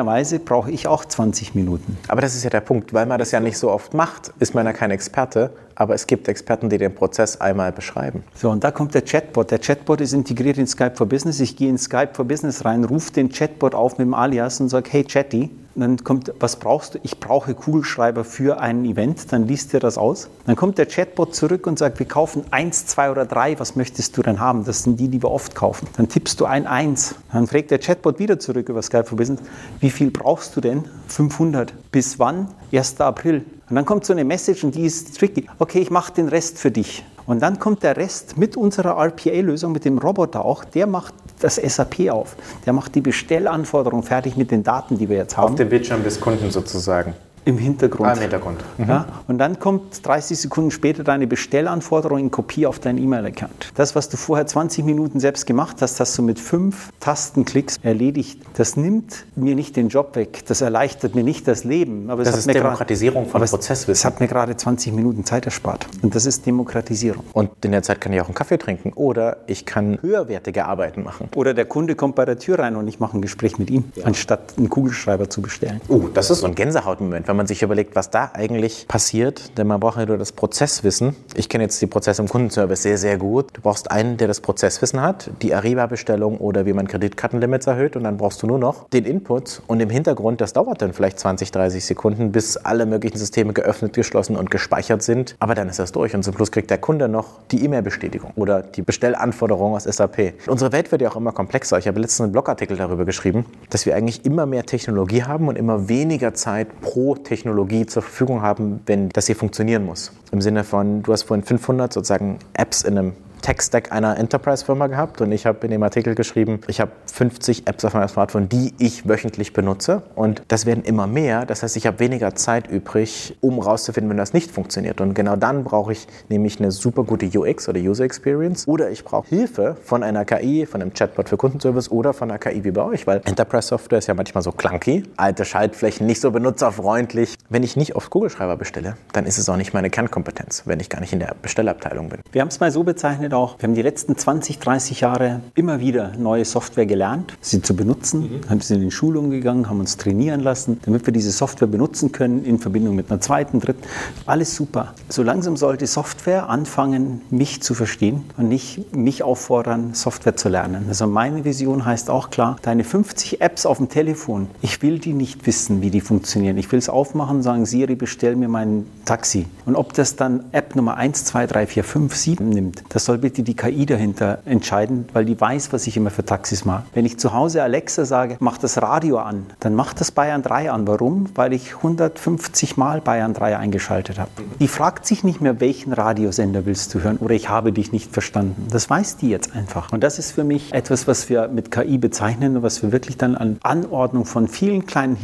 Ehrlicherweise 0.00 0.38
brauche 0.38 0.70
ich 0.70 0.86
auch 0.86 1.04
20 1.04 1.54
Minuten. 1.54 1.98
Aber 2.08 2.22
das 2.22 2.34
ist 2.34 2.42
ja 2.42 2.48
der 2.48 2.62
Punkt, 2.62 2.94
weil 2.94 3.04
man 3.04 3.18
das 3.18 3.32
ja 3.32 3.40
nicht 3.40 3.58
so 3.58 3.70
oft 3.70 3.92
macht, 3.92 4.32
ist 4.38 4.54
man 4.54 4.64
ja 4.64 4.72
kein 4.72 4.90
Experte, 4.90 5.50
aber 5.74 5.94
es 5.94 6.06
gibt 6.06 6.26
Experten, 6.26 6.70
die 6.70 6.78
den 6.78 6.94
Prozess 6.94 7.38
einmal 7.38 7.70
beschreiben. 7.70 8.24
So, 8.34 8.48
und 8.48 8.64
da 8.64 8.70
kommt 8.70 8.94
der 8.94 9.02
Chatbot. 9.02 9.50
Der 9.50 9.58
Chatbot 9.58 10.00
ist 10.00 10.14
integriert 10.14 10.56
in 10.56 10.66
Skype 10.66 10.92
for 10.94 11.06
Business. 11.06 11.38
Ich 11.40 11.54
gehe 11.54 11.68
in 11.68 11.76
Skype 11.76 12.14
for 12.14 12.24
Business 12.24 12.64
rein, 12.64 12.84
rufe 12.84 13.12
den 13.12 13.30
Chatbot 13.30 13.74
auf 13.74 13.98
mit 13.98 14.06
dem 14.06 14.14
Alias 14.14 14.58
und 14.60 14.70
sage, 14.70 14.88
hey 14.90 15.04
Chatty, 15.04 15.50
dann 15.74 16.02
kommt, 16.02 16.32
was 16.40 16.56
brauchst 16.56 16.94
du? 16.94 16.98
Ich 17.02 17.20
brauche 17.20 17.54
Kugelschreiber 17.54 18.24
für 18.24 18.60
ein 18.60 18.84
Event. 18.84 19.32
Dann 19.32 19.46
liest 19.46 19.72
dir 19.72 19.80
das 19.80 19.98
aus. 19.98 20.28
Dann 20.46 20.56
kommt 20.56 20.78
der 20.78 20.86
Chatbot 20.86 21.34
zurück 21.34 21.66
und 21.66 21.78
sagt, 21.78 21.98
wir 21.98 22.06
kaufen 22.06 22.44
eins, 22.50 22.86
zwei 22.86 23.10
oder 23.10 23.24
drei. 23.24 23.58
Was 23.60 23.76
möchtest 23.76 24.16
du 24.16 24.22
denn 24.22 24.40
haben? 24.40 24.64
Das 24.64 24.82
sind 24.82 24.98
die, 24.98 25.08
die 25.08 25.22
wir 25.22 25.30
oft 25.30 25.54
kaufen. 25.54 25.86
Dann 25.96 26.08
tippst 26.08 26.40
du 26.40 26.44
ein 26.44 26.66
eins. 26.66 27.14
Dann 27.32 27.46
fragt 27.46 27.70
der 27.70 27.78
Chatbot 27.78 28.18
wieder 28.18 28.38
zurück 28.38 28.68
über 28.68 28.82
Skype 28.82 29.04
for 29.04 29.16
Business. 29.16 29.40
Wie 29.78 29.90
viel 29.90 30.10
brauchst 30.10 30.56
du 30.56 30.60
denn? 30.60 30.84
500. 31.06 31.72
Bis 31.92 32.18
wann? 32.18 32.48
1. 32.72 33.00
April. 33.00 33.44
Und 33.68 33.76
dann 33.76 33.84
kommt 33.84 34.04
so 34.04 34.12
eine 34.12 34.24
Message 34.24 34.64
und 34.64 34.74
die 34.74 34.86
ist 34.86 35.16
tricky. 35.18 35.46
Okay, 35.60 35.78
ich 35.78 35.90
mache 35.90 36.12
den 36.12 36.28
Rest 36.28 36.58
für 36.58 36.72
dich. 36.72 37.04
Und 37.26 37.40
dann 37.40 37.60
kommt 37.60 37.84
der 37.84 37.96
Rest 37.96 38.36
mit 38.36 38.56
unserer 38.56 38.96
RPA-Lösung, 38.96 39.70
mit 39.70 39.84
dem 39.84 39.98
Roboter 39.98 40.44
auch, 40.44 40.64
der 40.64 40.88
macht 40.88 41.14
das 41.40 41.56
SAP 41.56 42.10
auf. 42.10 42.36
Der 42.66 42.72
macht 42.72 42.94
die 42.94 43.00
Bestellanforderung 43.00 44.02
fertig 44.02 44.36
mit 44.36 44.50
den 44.50 44.62
Daten, 44.62 44.98
die 44.98 45.08
wir 45.08 45.16
jetzt 45.16 45.36
haben. 45.36 45.52
Auf 45.52 45.54
dem 45.56 45.68
Bildschirm 45.68 46.04
des 46.04 46.20
Kunden 46.20 46.50
sozusagen. 46.50 47.14
Im 47.44 47.58
Hintergrund. 47.58 48.08
Ah, 48.08 48.12
im 48.12 48.20
Hintergrund. 48.20 48.60
Mhm. 48.78 48.88
Ja, 48.88 49.06
und 49.28 49.38
dann 49.38 49.58
kommt 49.58 50.06
30 50.06 50.38
Sekunden 50.38 50.70
später 50.70 51.04
deine 51.04 51.26
Bestellanforderung 51.26 52.18
in 52.18 52.30
Kopie 52.30 52.66
auf 52.66 52.78
dein 52.78 52.98
E-Mail-Account. 52.98 53.72
Das, 53.74 53.94
was 53.94 54.08
du 54.08 54.16
vorher 54.16 54.46
20 54.46 54.84
Minuten 54.84 55.20
selbst 55.20 55.46
gemacht 55.46 55.76
hast, 55.80 56.00
hast 56.00 56.16
du 56.18 56.22
mit 56.22 56.38
fünf 56.38 56.90
Tastenklicks 57.00 57.78
erledigt. 57.82 58.40
Das 58.54 58.76
nimmt 58.76 59.24
mir 59.36 59.54
nicht 59.54 59.76
den 59.76 59.88
Job 59.88 60.16
weg. 60.16 60.44
Das 60.46 60.60
erleichtert 60.60 61.14
mir 61.14 61.24
nicht 61.24 61.48
das 61.48 61.64
Leben. 61.64 62.10
Aber 62.10 62.24
das 62.24 62.36
ist 62.36 62.52
Demokratisierung 62.52 63.24
grad, 63.24 63.32
von 63.32 63.40
Prozesswissen. 63.42 63.92
Es 63.92 64.04
hat 64.04 64.20
mir 64.20 64.28
gerade 64.28 64.56
20 64.56 64.92
Minuten 64.92 65.24
Zeit 65.24 65.46
erspart. 65.46 65.86
Und 66.02 66.14
das 66.14 66.26
ist 66.26 66.46
Demokratisierung. 66.46 67.24
Und 67.32 67.50
in 67.64 67.72
der 67.72 67.82
Zeit 67.82 68.00
kann 68.00 68.12
ich 68.12 68.20
auch 68.20 68.26
einen 68.26 68.34
Kaffee 68.34 68.58
trinken 68.58 68.92
oder 68.94 69.38
ich 69.46 69.66
kann 69.66 69.98
höherwertige 70.02 70.66
Arbeiten 70.66 71.02
machen. 71.02 71.28
Oder 71.34 71.54
der 71.54 71.64
Kunde 71.64 71.94
kommt 71.94 72.14
bei 72.16 72.24
der 72.24 72.38
Tür 72.38 72.58
rein 72.58 72.76
und 72.76 72.86
ich 72.88 73.00
mache 73.00 73.16
ein 73.16 73.22
Gespräch 73.22 73.58
mit 73.58 73.70
ihm, 73.70 73.84
ja. 73.94 74.04
anstatt 74.04 74.54
einen 74.56 74.68
Kugelschreiber 74.68 75.30
zu 75.30 75.42
bestellen. 75.42 75.80
Oh, 75.88 76.08
das 76.12 76.30
ist 76.30 76.40
so 76.40 76.46
ein 76.46 76.54
Gänsehautmoment, 76.54 77.28
wenn 77.30 77.36
man 77.36 77.46
sich 77.46 77.62
überlegt, 77.62 77.94
was 77.94 78.10
da 78.10 78.32
eigentlich 78.34 78.86
passiert. 78.88 79.56
Denn 79.56 79.68
man 79.68 79.78
braucht 79.78 79.98
ja 79.98 80.04
nur 80.04 80.18
das 80.18 80.32
Prozesswissen. 80.32 81.14
Ich 81.34 81.48
kenne 81.48 81.64
jetzt 81.64 81.80
die 81.80 81.86
Prozesse 81.86 82.20
im 82.20 82.28
Kundenservice 82.28 82.82
sehr, 82.82 82.98
sehr 82.98 83.18
gut. 83.18 83.46
Du 83.52 83.60
brauchst 83.60 83.90
einen, 83.90 84.16
der 84.16 84.26
das 84.26 84.40
Prozesswissen 84.40 85.00
hat, 85.00 85.30
die 85.40 85.54
Ariba-Bestellung 85.54 86.38
oder 86.38 86.66
wie 86.66 86.72
man 86.72 86.88
Kreditkartenlimits 86.88 87.68
erhöht. 87.68 87.94
Und 87.94 88.02
dann 88.02 88.16
brauchst 88.16 88.42
du 88.42 88.48
nur 88.48 88.58
noch 88.58 88.88
den 88.88 89.04
Input. 89.04 89.62
Und 89.68 89.78
im 89.78 89.90
Hintergrund, 89.90 90.40
das 90.40 90.52
dauert 90.52 90.82
dann 90.82 90.92
vielleicht 90.92 91.20
20, 91.20 91.52
30 91.52 91.84
Sekunden, 91.84 92.32
bis 92.32 92.56
alle 92.56 92.84
möglichen 92.84 93.16
Systeme 93.16 93.52
geöffnet, 93.52 93.92
geschlossen 93.92 94.36
und 94.36 94.50
gespeichert 94.50 95.02
sind. 95.02 95.36
Aber 95.38 95.54
dann 95.54 95.68
ist 95.68 95.78
das 95.78 95.92
durch. 95.92 96.14
Und 96.16 96.24
zum 96.24 96.34
Schluss 96.34 96.50
kriegt 96.50 96.68
der 96.68 96.78
Kunde 96.78 97.08
noch 97.08 97.38
die 97.52 97.64
E-Mail-Bestätigung 97.64 98.32
oder 98.34 98.60
die 98.62 98.82
Bestellanforderung 98.82 99.76
aus 99.76 99.84
SAP. 99.84 100.34
Unsere 100.48 100.72
Welt 100.72 100.90
wird 100.90 101.00
ja 101.00 101.10
auch 101.10 101.16
immer 101.16 101.30
komplexer. 101.30 101.78
Ich 101.78 101.86
habe 101.86 102.00
letztens 102.00 102.24
einen 102.24 102.32
Blogartikel 102.32 102.76
darüber 102.76 103.04
geschrieben, 103.04 103.46
dass 103.70 103.86
wir 103.86 103.94
eigentlich 103.94 104.24
immer 104.24 104.46
mehr 104.46 104.66
Technologie 104.66 105.22
haben 105.22 105.46
und 105.46 105.56
immer 105.56 105.88
weniger 105.88 106.34
Zeit 106.34 106.80
pro 106.80 107.14
Technologie 107.24 107.86
zur 107.86 108.02
Verfügung 108.02 108.42
haben, 108.42 108.80
wenn 108.86 109.08
das 109.10 109.26
hier 109.26 109.36
funktionieren 109.36 109.84
muss. 109.84 110.12
Im 110.32 110.40
Sinne 110.40 110.64
von, 110.64 111.02
du 111.02 111.12
hast 111.12 111.24
vorhin 111.24 111.44
500 111.44 111.92
sozusagen 111.92 112.38
Apps 112.54 112.82
in 112.82 112.98
einem 112.98 113.12
Tech-Stack 113.40 113.92
einer 113.92 114.16
Enterprise-Firma 114.16 114.86
gehabt 114.86 115.20
und 115.20 115.32
ich 115.32 115.46
habe 115.46 115.58
in 115.64 115.70
dem 115.70 115.82
Artikel 115.82 116.14
geschrieben, 116.14 116.60
ich 116.66 116.80
habe 116.80 116.92
50 117.12 117.66
Apps 117.66 117.84
auf 117.84 117.94
meinem 117.94 118.08
Smartphone, 118.08 118.48
die 118.48 118.74
ich 118.78 119.08
wöchentlich 119.08 119.52
benutze 119.52 120.02
und 120.14 120.42
das 120.48 120.66
werden 120.66 120.84
immer 120.84 121.06
mehr. 121.06 121.46
Das 121.46 121.62
heißt, 121.62 121.76
ich 121.76 121.86
habe 121.86 121.98
weniger 121.98 122.34
Zeit 122.34 122.68
übrig, 122.68 123.36
um 123.40 123.58
rauszufinden, 123.58 124.10
wenn 124.10 124.16
das 124.16 124.32
nicht 124.32 124.50
funktioniert. 124.50 125.00
Und 125.00 125.14
genau 125.14 125.36
dann 125.36 125.64
brauche 125.64 125.92
ich 125.92 126.06
nämlich 126.28 126.58
eine 126.58 126.70
super 126.70 127.04
gute 127.04 127.26
UX 127.26 127.68
oder 127.68 127.80
User 127.80 128.04
Experience 128.04 128.66
oder 128.68 128.90
ich 128.90 129.04
brauche 129.04 129.28
Hilfe 129.28 129.76
von 129.84 130.02
einer 130.02 130.24
KI, 130.24 130.66
von 130.66 130.82
einem 130.82 130.92
Chatbot 130.92 131.28
für 131.28 131.36
Kundenservice 131.36 131.90
oder 131.90 132.12
von 132.12 132.30
einer 132.30 132.38
KI 132.38 132.64
wie 132.64 132.70
bei 132.70 132.82
euch, 132.82 133.06
weil 133.06 133.20
Enterprise-Software 133.24 133.98
ist 133.98 134.06
ja 134.06 134.14
manchmal 134.14 134.42
so 134.42 134.52
clunky, 134.52 135.04
alte 135.16 135.44
Schaltflächen, 135.44 136.06
nicht 136.06 136.20
so 136.20 136.30
benutzerfreundlich. 136.30 137.36
Wenn 137.48 137.62
ich 137.62 137.76
nicht 137.76 137.96
auf 137.96 138.10
Kugelschreiber 138.10 138.56
bestelle, 138.56 138.96
dann 139.12 139.26
ist 139.26 139.38
es 139.38 139.48
auch 139.48 139.56
nicht 139.56 139.74
meine 139.74 139.90
Kernkompetenz, 139.90 140.62
wenn 140.66 140.80
ich 140.80 140.88
gar 140.88 141.00
nicht 141.00 141.12
in 141.12 141.18
der 141.18 141.34
Bestellabteilung 141.40 142.08
bin. 142.08 142.20
Wir 142.32 142.42
haben 142.42 142.48
es 142.48 142.60
mal 142.60 142.70
so 142.70 142.82
bezeichnet, 142.82 143.29
damit 143.30 143.34
auch, 143.34 143.58
wir 143.58 143.68
haben 143.68 143.74
die 143.74 143.82
letzten 143.82 144.16
20, 144.16 144.58
30 144.58 145.00
Jahre 145.00 145.40
immer 145.54 145.80
wieder 145.80 146.12
neue 146.18 146.44
Software 146.44 146.86
gelernt, 146.86 147.34
sie 147.40 147.62
zu 147.62 147.74
benutzen, 147.74 148.20
mhm. 148.20 148.50
haben 148.50 148.60
sie 148.60 148.74
in 148.74 148.80
die 148.80 148.90
Schulung 148.90 149.30
gegangen, 149.30 149.68
haben 149.68 149.80
uns 149.80 149.96
trainieren 149.96 150.40
lassen, 150.40 150.80
damit 150.84 151.06
wir 151.06 151.12
diese 151.12 151.30
Software 151.30 151.68
benutzen 151.68 152.12
können 152.12 152.44
in 152.44 152.58
Verbindung 152.58 152.96
mit 152.96 153.10
einer 153.10 153.20
zweiten, 153.20 153.60
dritten. 153.60 153.82
Alles 154.26 154.54
super. 154.54 154.94
So 155.08 155.22
langsam 155.22 155.56
sollte 155.56 155.86
Software 155.86 156.48
anfangen, 156.48 157.20
mich 157.30 157.62
zu 157.62 157.74
verstehen 157.74 158.24
und 158.36 158.48
nicht 158.48 158.94
mich 158.94 159.22
auffordern, 159.22 159.94
Software 159.94 160.36
zu 160.36 160.48
lernen. 160.48 160.86
Also 160.88 161.06
meine 161.06 161.44
Vision 161.44 161.84
heißt 161.84 162.10
auch 162.10 162.30
klar, 162.30 162.56
deine 162.62 162.84
50 162.84 163.40
Apps 163.40 163.66
auf 163.66 163.78
dem 163.78 163.88
Telefon, 163.88 164.48
ich 164.62 164.82
will 164.82 164.98
die 164.98 165.12
nicht 165.12 165.46
wissen, 165.46 165.82
wie 165.82 165.90
die 165.90 166.00
funktionieren. 166.00 166.58
Ich 166.58 166.70
will 166.72 166.78
es 166.78 166.88
aufmachen, 166.88 167.42
sagen, 167.42 167.66
Siri, 167.66 167.94
bestell 167.94 168.36
mir 168.36 168.48
mein 168.48 168.86
Taxi. 169.04 169.46
Und 169.66 169.76
ob 169.76 169.92
das 169.94 170.16
dann 170.16 170.44
App 170.52 170.74
Nummer 170.74 170.96
1, 170.96 171.24
2, 171.26 171.46
3, 171.46 171.66
4, 171.66 171.84
5, 171.84 172.14
7 172.14 172.48
nimmt, 172.48 172.82
das 172.88 173.04
soll 173.04 173.19
bitte 173.20 173.42
die 173.42 173.54
KI 173.54 173.86
dahinter 173.86 174.38
entscheiden, 174.44 175.08
weil 175.12 175.24
die 175.24 175.40
weiß, 175.40 175.72
was 175.72 175.86
ich 175.86 175.96
immer 175.96 176.10
für 176.10 176.24
Taxis 176.24 176.64
mache. 176.64 176.84
Wenn 176.94 177.04
ich 177.04 177.18
zu 177.18 177.32
Hause 177.32 177.62
Alexa 177.62 178.04
sage, 178.04 178.36
mach 178.40 178.58
das 178.58 178.80
Radio 178.82 179.18
an, 179.18 179.46
dann 179.60 179.74
macht 179.74 180.00
das 180.00 180.10
Bayern 180.10 180.42
3 180.42 180.70
an. 180.70 180.86
Warum? 180.86 181.28
Weil 181.34 181.52
ich 181.52 181.76
150 181.76 182.76
Mal 182.76 183.00
Bayern 183.00 183.34
3 183.34 183.56
eingeschaltet 183.56 184.18
habe. 184.18 184.30
Die 184.58 184.68
fragt 184.68 185.06
sich 185.06 185.24
nicht 185.24 185.40
mehr, 185.40 185.60
welchen 185.60 185.92
Radiosender 185.92 186.66
willst 186.66 186.94
du 186.94 187.00
hören 187.00 187.18
oder 187.18 187.34
ich 187.34 187.48
habe 187.48 187.72
dich 187.72 187.92
nicht 187.92 188.12
verstanden. 188.12 188.66
Das 188.70 188.90
weiß 188.90 189.18
die 189.18 189.28
jetzt 189.28 189.54
einfach. 189.54 189.92
Und 189.92 190.02
das 190.02 190.18
ist 190.18 190.32
für 190.32 190.44
mich 190.44 190.72
etwas, 190.72 191.06
was 191.06 191.28
wir 191.28 191.48
mit 191.48 191.70
KI 191.70 191.98
bezeichnen 191.98 192.56
und 192.56 192.62
was 192.62 192.82
wir 192.82 192.92
wirklich 192.92 193.16
dann 193.16 193.36
an 193.36 193.58
Anordnung 193.62 194.24
von 194.24 194.48
vielen 194.48 194.86
kleinen 194.86 195.16